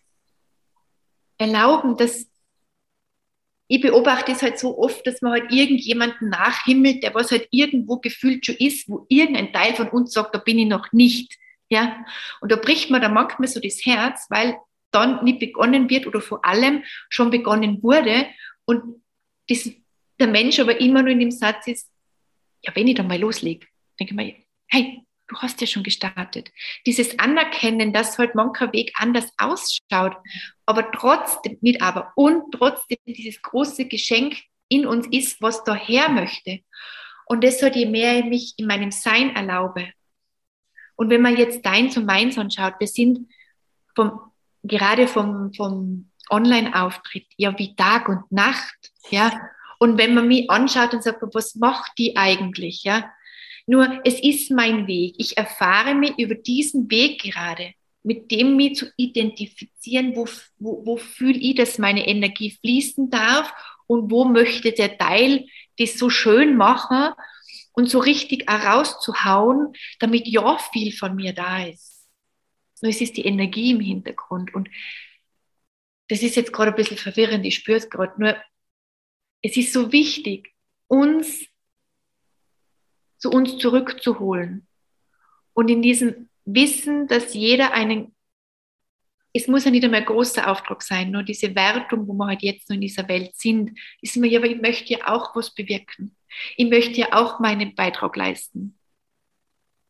Erlauben, 1.38 1.97
dass 1.97 2.29
ich 3.67 3.81
beobachte 3.81 4.31
es 4.31 4.41
halt 4.41 4.59
so 4.59 4.77
oft, 4.77 5.05
dass 5.07 5.21
man 5.21 5.31
halt 5.31 5.51
irgendjemanden 5.51 6.29
nachhimmelt, 6.29 7.01
der 7.01 7.15
was 7.15 7.32
halt 7.32 7.47
irgendwo 7.49 7.97
gefühlt 7.97 8.45
schon 8.45 8.55
ist, 8.55 8.88
wo 8.88 9.05
irgendein 9.09 9.51
Teil 9.51 9.74
von 9.74 9.89
uns 9.89 10.13
sagt, 10.13 10.36
da 10.36 10.39
bin 10.39 10.59
ich 10.59 10.67
noch 10.67 10.91
nicht. 10.91 11.38
Ja, 11.74 12.05
und 12.39 12.51
da 12.51 12.55
bricht 12.55 12.91
man 12.91 13.01
dann 13.01 13.15
manchmal 13.15 13.47
so 13.47 13.59
das 13.59 13.84
Herz, 13.84 14.28
weil 14.30 14.59
dann 14.91 15.24
nicht 15.24 15.39
begonnen 15.39 15.89
wird 15.89 16.05
oder 16.05 16.21
vor 16.21 16.45
allem 16.45 16.84
schon 17.09 17.32
begonnen 17.32 17.82
wurde 17.82 18.28
und 18.65 19.01
das, 19.49 19.71
der 20.19 20.28
Mensch 20.28 20.59
aber 20.59 20.80
immer 20.80 21.01
nur 21.01 21.13
in 21.13 21.19
dem 21.19 21.32
Satz 21.32 21.65
ist, 21.65 21.89
ja, 22.61 22.71
wenn 22.76 22.88
ich 22.88 22.93
dann 22.93 23.07
mal 23.07 23.17
loslege, 23.17 23.65
denke 23.99 24.13
ich 24.13 24.15
mir, 24.15 24.36
hey, 24.67 25.01
du 25.28 25.36
hast 25.38 25.61
ja 25.61 25.65
schon 25.65 25.82
gestartet. 25.82 26.51
Dieses 26.86 27.17
Anerkennen, 27.17 27.91
dass 27.91 28.19
halt 28.19 28.36
mancher 28.36 28.71
Weg 28.71 28.93
anders 28.95 29.34
ausschaut, 29.39 30.15
aber 30.67 30.91
trotzdem, 30.91 31.57
nicht 31.61 31.82
aber, 31.82 32.13
und 32.15 32.51
trotzdem 32.51 32.99
dieses 33.07 33.41
große 33.41 33.86
Geschenk 33.88 34.36
in 34.69 34.86
uns 34.86 35.07
ist, 35.07 35.41
was 35.41 35.63
daher 35.63 36.09
möchte. 36.09 36.59
Und 37.26 37.43
deshalb, 37.43 37.76
je 37.76 37.88
mehr 37.88 38.19
ich 38.19 38.26
mich 38.26 38.53
in 38.57 38.67
meinem 38.67 38.91
Sein 38.91 39.36
erlaube, 39.36 39.91
Und 40.95 41.09
wenn 41.09 41.21
man 41.21 41.37
jetzt 41.37 41.65
deins 41.65 41.97
und 41.97 42.05
meins 42.05 42.37
anschaut, 42.37 42.75
wir 42.79 42.87
sind 42.87 43.27
vom, 43.95 44.19
gerade 44.63 45.07
vom, 45.07 45.53
vom 45.53 46.09
Online-Auftritt 46.29 47.27
ja 47.37 47.57
wie 47.57 47.75
Tag 47.75 48.09
und 48.09 48.31
Nacht, 48.31 48.91
ja. 49.09 49.31
Und 49.79 49.97
wenn 49.97 50.13
man 50.13 50.27
mich 50.27 50.49
anschaut 50.49 50.93
und 50.93 51.03
sagt, 51.03 51.21
was 51.33 51.55
macht 51.55 51.91
die 51.97 52.15
eigentlich, 52.15 52.83
ja? 52.83 53.11
Nur 53.65 54.01
es 54.03 54.19
ist 54.19 54.51
mein 54.51 54.87
Weg. 54.87 55.15
Ich 55.17 55.37
erfahre 55.37 55.95
mich 55.95 56.17
über 56.17 56.35
diesen 56.35 56.89
Weg 56.91 57.21
gerade, 57.21 57.73
mit 58.03 58.29
dem 58.31 58.57
mich 58.57 58.75
zu 58.75 58.87
identifizieren, 58.97 60.15
wo, 60.15 60.27
wo, 60.59 60.85
wo 60.85 60.97
fühle 60.97 61.37
ich, 61.37 61.55
dass 61.55 61.77
meine 61.77 62.07
Energie 62.07 62.57
fließen 62.59 63.09
darf 63.09 63.53
und 63.87 64.11
wo 64.11 64.25
möchte 64.25 64.71
der 64.73 64.97
Teil 64.97 65.45
das 65.77 65.97
so 65.97 66.09
schön 66.09 66.57
machen 66.57 67.13
und 67.74 67.89
so 67.89 67.99
richtig 67.99 68.49
rauszuhauen, 68.49 69.74
damit 69.99 70.28
ja 70.28 70.57
viel 70.71 70.91
von 70.93 71.15
mir 71.15 71.34
da 71.34 71.65
ist. 71.65 72.07
Nur 72.82 72.89
es 72.89 73.01
ist 73.01 73.17
die 73.17 73.26
Energie 73.26 73.71
im 73.71 73.80
Hintergrund 73.80 74.53
und 74.53 74.69
das 76.09 76.21
ist 76.21 76.36
jetzt 76.36 76.53
gerade 76.53 76.71
ein 76.71 76.76
bisschen 76.76 76.97
verwirrend, 76.97 77.45
ich 77.45 77.55
spüre 77.55 77.78
es 77.78 77.89
gerade, 77.89 78.19
nur 78.19 78.36
es 79.41 79.57
ist 79.57 79.74
so 79.74 79.91
wichtig, 79.91 80.53
uns 80.88 81.45
zu 83.17 83.30
uns 83.30 83.57
zurückzuholen. 83.57 84.67
Und 85.53 85.69
in 85.69 85.82
diesem 85.82 86.30
Wissen, 86.43 87.07
dass 87.07 87.34
jeder 87.34 87.71
einen, 87.71 88.12
es 89.34 89.47
muss 89.47 89.65
ja 89.65 89.71
nicht 89.71 89.84
einmal 89.84 90.01
ein 90.01 90.05
großer 90.05 90.49
Auftrag 90.49 90.84
sein, 90.84 91.09
nur 91.09 91.23
diese 91.23 91.55
Wertung, 91.55 92.07
wo 92.07 92.13
wir 92.13 92.27
halt 92.27 92.43
jetzt 92.43 92.69
nur 92.69 92.75
in 92.75 92.81
dieser 92.81 93.07
Welt 93.07 93.36
sind, 93.36 93.77
ist 93.99 94.15
mir 94.15 94.27
ja, 94.27 94.39
aber 94.39 94.47
ich 94.47 94.61
möchte 94.61 94.93
ja 94.93 95.07
auch 95.07 95.36
was 95.36 95.53
bewirken. 95.53 96.15
Ich 96.55 96.69
möchte 96.69 97.01
ja 97.01 97.13
auch 97.13 97.39
meinen 97.39 97.73
Beitrag 97.73 98.15
leisten. 98.15 98.77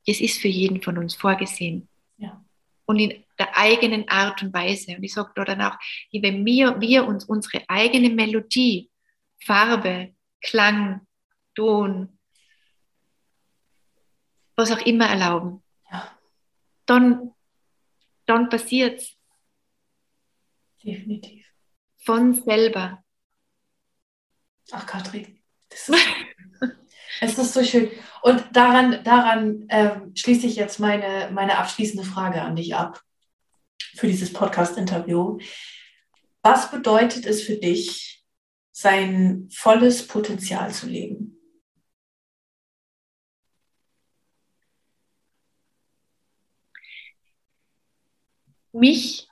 Es 0.05 0.21
ist 0.21 0.41
für 0.41 0.47
jeden 0.47 0.81
von 0.81 0.97
uns 0.97 1.15
vorgesehen. 1.15 1.89
Ja. 2.17 2.43
Und 2.85 2.99
in 2.99 3.23
der 3.37 3.57
eigenen 3.57 4.07
Art 4.07 4.41
und 4.43 4.53
Weise. 4.53 4.95
Und 4.95 5.03
ich 5.03 5.13
sage 5.13 5.31
da 5.35 5.43
dann 5.43 5.61
auch, 5.61 5.77
wenn 6.11 6.45
wir, 6.45 6.79
wir 6.79 7.05
uns 7.05 7.25
unsere 7.25 7.63
eigene 7.67 8.09
Melodie, 8.09 8.89
Farbe, 9.43 10.13
Klang, 10.41 11.05
Ton, 11.55 12.17
was 14.55 14.71
auch 14.71 14.85
immer 14.85 15.07
erlauben, 15.07 15.63
ja. 15.91 16.11
dann, 16.85 17.31
dann 18.25 18.49
passiert 18.49 18.99
es. 18.99 19.12
Definitiv. 20.84 21.45
Von 22.03 22.34
selber. 22.34 23.03
Ach, 24.71 24.86
Katrin, 24.86 25.39
das 25.69 25.89
ist, 25.89 26.05
es 27.21 27.38
ist 27.38 27.53
so 27.53 27.63
schön. 27.63 27.89
Und 28.21 28.43
daran, 28.53 29.03
daran 29.03 29.65
ähm, 29.69 30.15
schließe 30.15 30.47
ich 30.47 30.55
jetzt 30.55 30.79
meine, 30.79 31.29
meine 31.31 31.57
abschließende 31.57 32.03
Frage 32.03 32.41
an 32.41 32.55
dich 32.55 32.75
ab 32.75 33.01
für 33.95 34.07
dieses 34.07 34.34
Podcast-Interview. 34.34 35.39
Was 36.41 36.71
bedeutet 36.71 37.25
es 37.25 37.41
für 37.43 37.55
dich, 37.55 38.25
sein 38.71 39.49
volles 39.51 40.07
Potenzial 40.07 40.73
zu 40.73 40.88
leben? 40.88 41.34
mich 48.73 49.29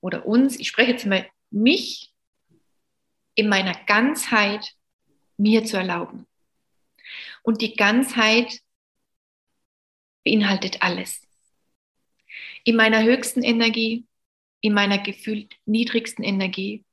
oder 0.00 0.26
uns, 0.26 0.58
ich 0.58 0.68
spreche 0.68 0.92
jetzt 0.92 1.06
mal 1.06 1.28
mich 1.50 2.12
in 3.34 3.48
meiner 3.48 3.74
Ganzheit 3.84 4.74
mir 5.36 5.64
zu 5.64 5.76
erlauben. 5.76 6.26
Und 7.42 7.62
die 7.62 7.74
Ganzheit 7.74 8.60
beinhaltet 10.24 10.82
alles. 10.82 11.26
In 12.64 12.76
meiner 12.76 13.02
höchsten 13.02 13.42
Energie, 13.42 14.06
in 14.60 14.74
meiner 14.74 14.98
gefühlt 14.98 15.54
niedrigsten 15.64 16.24
Energie, 16.24 16.84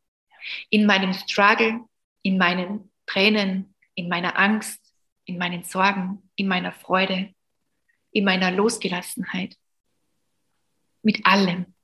in 0.70 0.86
meinem 0.86 1.14
Struggle, 1.14 1.82
in 2.22 2.38
meinen 2.38 2.91
Tränen, 3.06 3.76
in 3.95 4.08
meiner 4.08 4.38
Angst, 4.38 4.82
in 5.26 5.38
meinen 5.38 5.64
Sorgen, 5.64 6.30
in 6.36 6.47
meiner 6.47 6.72
Freude, 6.72 7.34
in 8.12 8.24
meiner 8.24 8.51
Losgelassenheit. 8.51 9.58
Mit 11.01 11.26
allem 11.26 11.74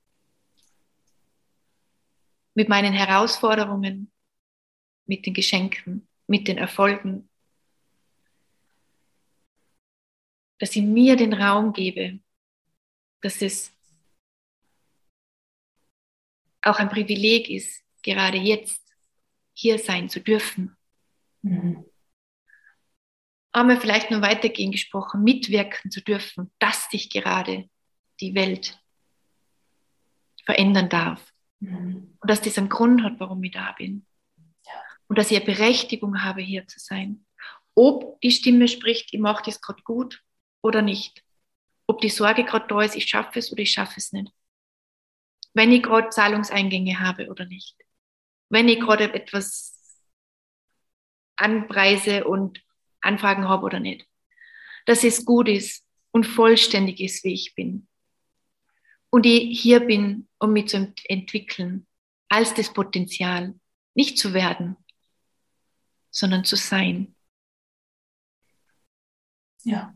mit 2.53 2.69
meinen 2.69 2.93
Herausforderungen, 2.93 4.11
mit 5.05 5.25
den 5.25 5.33
Geschenken, 5.33 6.07
mit 6.27 6.47
den 6.47 6.57
Erfolgen, 6.57 7.29
dass 10.59 10.75
ich 10.75 10.83
mir 10.83 11.15
den 11.15 11.33
Raum 11.33 11.73
gebe, 11.73 12.19
dass 13.21 13.41
es 13.41 13.73
auch 16.61 16.77
ein 16.77 16.89
Privileg 16.89 17.49
ist, 17.49 17.83
gerade 18.03 18.37
jetzt 18.37 18.81
hier 19.53 19.79
sein 19.79 20.09
zu 20.09 20.19
dürfen. 20.19 20.77
Mhm. 21.41 21.85
Aber 23.51 23.81
vielleicht 23.81 24.11
nur 24.11 24.21
weitergehen 24.21 24.71
gesprochen, 24.71 25.23
mitwirken 25.23 25.91
zu 25.91 26.01
dürfen, 26.01 26.51
dass 26.59 26.89
sich 26.89 27.09
gerade 27.09 27.69
die 28.19 28.33
Welt 28.35 28.79
verändern 30.45 30.89
darf. 30.89 31.30
Mhm. 31.61 32.17
Und 32.19 32.29
dass 32.29 32.41
das 32.41 32.57
einen 32.57 32.69
Grund 32.69 33.03
hat, 33.03 33.19
warum 33.19 33.41
ich 33.43 33.51
da 33.51 33.71
bin. 33.71 34.05
Ja. 34.65 34.73
Und 35.07 35.17
dass 35.17 35.31
ich 35.31 35.37
eine 35.37 35.45
Berechtigung 35.45 36.23
habe, 36.23 36.41
hier 36.41 36.67
zu 36.67 36.79
sein. 36.79 37.25
Ob 37.73 38.19
die 38.21 38.31
Stimme 38.31 38.67
spricht, 38.67 39.13
ich 39.13 39.19
mache 39.19 39.43
das 39.45 39.61
gerade 39.61 39.81
gut 39.83 40.21
oder 40.61 40.81
nicht. 40.81 41.23
Ob 41.87 42.01
die 42.01 42.09
Sorge 42.09 42.43
gerade 42.43 42.67
da 42.67 42.81
ist, 42.81 42.95
ich 42.95 43.05
schaffe 43.05 43.39
es 43.39 43.51
oder 43.51 43.61
ich 43.61 43.71
schaffe 43.71 43.95
es 43.97 44.11
nicht. 44.11 44.31
Wenn 45.53 45.71
ich 45.71 45.83
gerade 45.83 46.09
Zahlungseingänge 46.09 46.99
habe 46.99 47.27
oder 47.27 47.45
nicht. 47.45 47.77
Wenn 48.49 48.67
ich 48.67 48.79
gerade 48.79 49.13
etwas 49.13 49.77
anpreise 51.35 52.25
und 52.25 52.61
Anfragen 53.01 53.47
habe 53.47 53.65
oder 53.65 53.79
nicht. 53.79 54.05
Dass 54.85 55.03
es 55.03 55.25
gut 55.25 55.47
ist 55.47 55.85
und 56.11 56.25
vollständig 56.25 56.99
ist, 56.99 57.23
wie 57.23 57.33
ich 57.33 57.55
bin 57.55 57.87
und 59.11 59.25
ich 59.25 59.61
hier 59.61 59.81
bin, 59.81 60.27
um 60.39 60.53
mich 60.53 60.69
zu 60.69 60.93
entwickeln, 61.05 61.85
als 62.29 62.53
das 62.53 62.73
Potenzial, 62.73 63.53
nicht 63.93 64.17
zu 64.17 64.33
werden, 64.33 64.77
sondern 66.09 66.45
zu 66.45 66.55
sein. 66.55 67.13
Ja. 69.63 69.95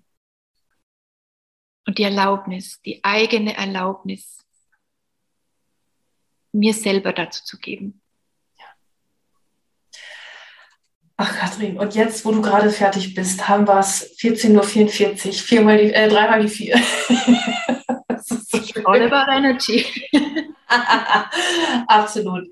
Und 1.87 1.97
die 1.97 2.03
Erlaubnis, 2.03 2.81
die 2.81 3.03
eigene 3.03 3.55
Erlaubnis, 3.55 4.45
mir 6.51 6.73
selber 6.73 7.13
dazu 7.13 7.43
zu 7.43 7.57
geben. 7.57 8.01
Ach, 11.17 11.37
Kathrin, 11.37 11.77
und 11.77 11.95
jetzt, 11.95 12.25
wo 12.25 12.31
du 12.33 12.41
gerade 12.41 12.69
fertig 12.69 13.13
bist, 13.13 13.47
haben 13.47 13.65
wir 13.65 13.79
es 13.79 14.17
14.44 14.19 15.27
Uhr, 15.27 15.33
viermal 15.33 15.77
die, 15.77 15.93
äh, 15.93 16.09
dreimal 16.09 16.41
die 16.41 16.49
vier. 16.49 16.75
All 18.85 19.01
about 19.01 19.31
energy. 19.31 19.85
Absolut. 21.87 22.47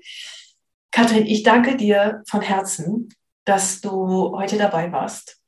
Katrin, 0.90 1.26
ich 1.26 1.42
danke 1.42 1.76
dir 1.76 2.22
von 2.28 2.40
Herzen, 2.40 3.08
dass 3.44 3.80
du 3.80 4.36
heute 4.36 4.56
dabei 4.56 4.92
warst, 4.92 5.40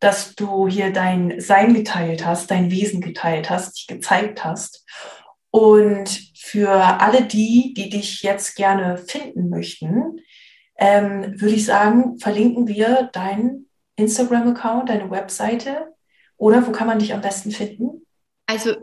dass 0.00 0.34
du 0.34 0.68
hier 0.68 0.92
dein 0.92 1.40
Sein 1.40 1.74
geteilt 1.74 2.26
hast, 2.26 2.50
dein 2.50 2.70
Wesen 2.70 3.00
geteilt 3.00 3.50
hast, 3.50 3.76
dich 3.76 3.86
gezeigt 3.86 4.44
hast. 4.44 4.84
Und 5.50 6.08
für 6.36 6.70
alle 7.00 7.24
die, 7.24 7.74
die 7.74 7.88
dich 7.88 8.22
jetzt 8.22 8.56
gerne 8.56 8.98
finden 8.98 9.48
möchten, 9.48 10.20
ähm, 10.76 11.40
würde 11.40 11.54
ich 11.54 11.64
sagen, 11.64 12.18
verlinken 12.18 12.66
wir 12.66 13.10
deinen 13.12 13.68
Instagram-Account, 13.96 14.88
deine 14.88 15.10
Webseite 15.10 15.94
oder 16.36 16.66
wo 16.66 16.72
kann 16.72 16.86
man 16.86 16.98
dich 16.98 17.14
am 17.14 17.20
besten 17.20 17.50
finden? 17.50 18.06
Also 18.46 18.74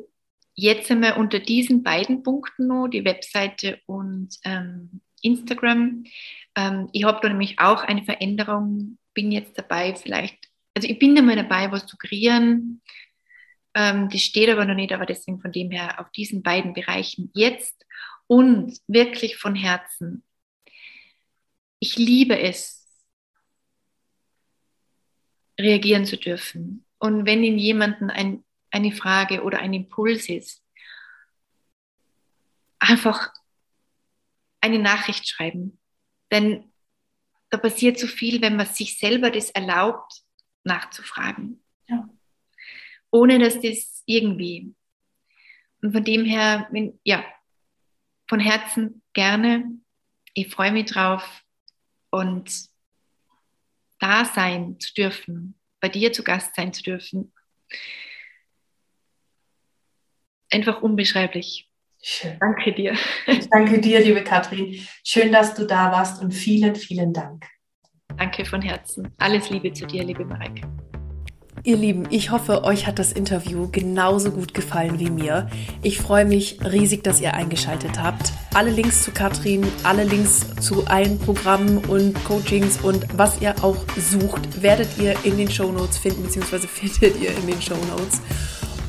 Jetzt 0.59 0.87
sind 0.87 1.01
wir 1.01 1.15
unter 1.15 1.39
diesen 1.39 1.83
beiden 1.83 2.21
Punkten 2.21 2.67
noch, 2.67 2.89
die 2.89 3.05
Webseite 3.05 3.79
und 3.85 4.35
ähm, 4.43 4.99
Instagram. 5.21 6.03
Ähm, 6.53 6.89
ich 6.91 7.05
habe 7.05 7.19
da 7.21 7.29
nämlich 7.29 7.59
auch 7.59 7.81
eine 7.81 8.03
Veränderung, 8.03 8.97
bin 9.13 9.31
jetzt 9.31 9.57
dabei, 9.57 9.95
vielleicht, 9.95 10.49
also 10.73 10.85
ich 10.89 10.99
bin 10.99 11.15
immer 11.15 11.37
dabei, 11.37 11.71
was 11.71 11.85
zu 11.85 11.95
kreieren. 11.95 12.81
Ähm, 13.73 14.09
das 14.09 14.21
steht 14.21 14.49
aber 14.49 14.65
noch 14.65 14.75
nicht, 14.75 14.91
aber 14.91 15.05
deswegen 15.05 15.39
von 15.39 15.53
dem 15.53 15.71
her 15.71 15.97
auf 16.01 16.11
diesen 16.11 16.43
beiden 16.43 16.73
Bereichen 16.73 17.31
jetzt 17.33 17.85
und 18.27 18.77
wirklich 18.87 19.37
von 19.37 19.55
Herzen. 19.55 20.25
Ich 21.79 21.95
liebe 21.95 22.37
es, 22.37 22.85
reagieren 25.57 26.05
zu 26.05 26.17
dürfen. 26.17 26.85
Und 26.97 27.25
wenn 27.25 27.45
in 27.45 27.57
jemanden 27.57 28.09
ein 28.09 28.43
eine 28.71 28.91
Frage 28.91 29.43
oder 29.43 29.59
ein 29.59 29.73
Impuls 29.73 30.29
ist, 30.29 30.63
einfach 32.79 33.31
eine 34.61 34.79
Nachricht 34.79 35.27
schreiben. 35.27 35.79
Denn 36.31 36.71
da 37.49 37.57
passiert 37.57 37.97
so 37.99 38.07
viel, 38.07 38.41
wenn 38.41 38.55
man 38.55 38.67
sich 38.67 38.99
selber 38.99 39.31
das 39.31 39.49
erlaubt, 39.49 40.21
nachzufragen. 40.63 41.63
Ja. 41.87 42.07
Ohne 43.11 43.39
dass 43.39 43.59
das 43.59 44.03
irgendwie 44.05 44.75
und 45.81 45.93
von 45.93 46.03
dem 46.03 46.25
her, 46.25 46.67
wenn, 46.71 46.99
ja, 47.03 47.23
von 48.27 48.39
Herzen 48.39 49.01
gerne. 49.13 49.79
Ich 50.33 50.53
freue 50.53 50.71
mich 50.71 50.85
drauf 50.85 51.43
und 52.11 52.69
da 53.99 54.25
sein 54.25 54.79
zu 54.79 54.93
dürfen, 54.93 55.59
bei 55.79 55.89
dir 55.89 56.13
zu 56.13 56.23
Gast 56.23 56.55
sein 56.55 56.73
zu 56.73 56.83
dürfen. 56.83 57.33
Einfach 60.51 60.81
unbeschreiblich. 60.81 61.69
Schön. 62.01 62.37
Danke 62.39 62.73
dir. 62.73 62.93
Ich 63.27 63.49
danke 63.49 63.79
dir, 63.81 63.99
liebe 63.99 64.23
Katrin. 64.23 64.79
Schön, 65.03 65.31
dass 65.31 65.53
du 65.53 65.65
da 65.65 65.91
warst 65.91 66.21
und 66.21 66.31
vielen, 66.31 66.75
vielen 66.75 67.13
Dank. 67.13 67.45
Danke 68.17 68.45
von 68.45 68.61
Herzen. 68.61 69.13
Alles 69.17 69.49
Liebe 69.49 69.71
zu 69.73 69.85
dir, 69.85 70.03
liebe 70.03 70.25
Mareike. 70.25 70.61
Ihr 71.63 71.75
Lieben, 71.75 72.07
ich 72.09 72.31
hoffe, 72.31 72.63
euch 72.63 72.87
hat 72.87 72.99
das 72.99 73.11
Interview 73.11 73.67
genauso 73.69 74.31
gut 74.31 74.53
gefallen 74.53 74.97
wie 74.97 75.09
mir. 75.09 75.49
Ich 75.83 75.97
freue 75.97 76.23
mich 76.23 76.57
riesig, 76.63 77.03
dass 77.03 77.19
ihr 77.19 77.33
eingeschaltet 77.33 78.01
habt. 78.01 78.31
Alle 78.53 78.71
Links 78.71 79.03
zu 79.03 79.11
Katrin, 79.11 79.67
alle 79.83 80.05
Links 80.05 80.55
zu 80.61 80.85
allen 80.87 81.19
Programmen 81.19 81.79
und 81.79 82.15
Coachings 82.23 82.81
und 82.81 83.05
was 83.17 83.41
ihr 83.41 83.55
auch 83.61 83.77
sucht, 83.97 84.61
werdet 84.61 84.87
ihr 84.99 85.15
in 85.25 85.37
den 85.37 85.51
Show 85.51 85.69
Notes 85.69 85.97
finden, 85.97 86.23
beziehungsweise 86.23 86.67
findet 86.69 87.21
ihr 87.21 87.35
in 87.37 87.45
den 87.45 87.61
Show 87.61 87.77
Notes. 87.89 88.21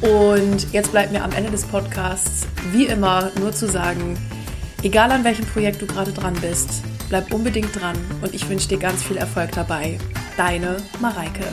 Und 0.00 0.72
jetzt 0.72 0.92
bleibt 0.92 1.12
mir 1.12 1.22
am 1.22 1.32
Ende 1.32 1.50
des 1.50 1.64
Podcasts 1.64 2.46
wie 2.72 2.86
immer 2.86 3.30
nur 3.38 3.52
zu 3.52 3.68
sagen, 3.68 4.16
egal 4.82 5.10
an 5.12 5.24
welchem 5.24 5.44
Projekt 5.46 5.82
du 5.82 5.86
gerade 5.86 6.12
dran 6.12 6.34
bist, 6.40 6.82
bleib 7.08 7.32
unbedingt 7.34 7.78
dran 7.78 7.96
und 8.22 8.34
ich 8.34 8.48
wünsche 8.48 8.68
dir 8.68 8.78
ganz 8.78 9.02
viel 9.02 9.18
Erfolg 9.18 9.52
dabei. 9.52 9.98
Deine 10.36 10.78
Mareike. 11.00 11.44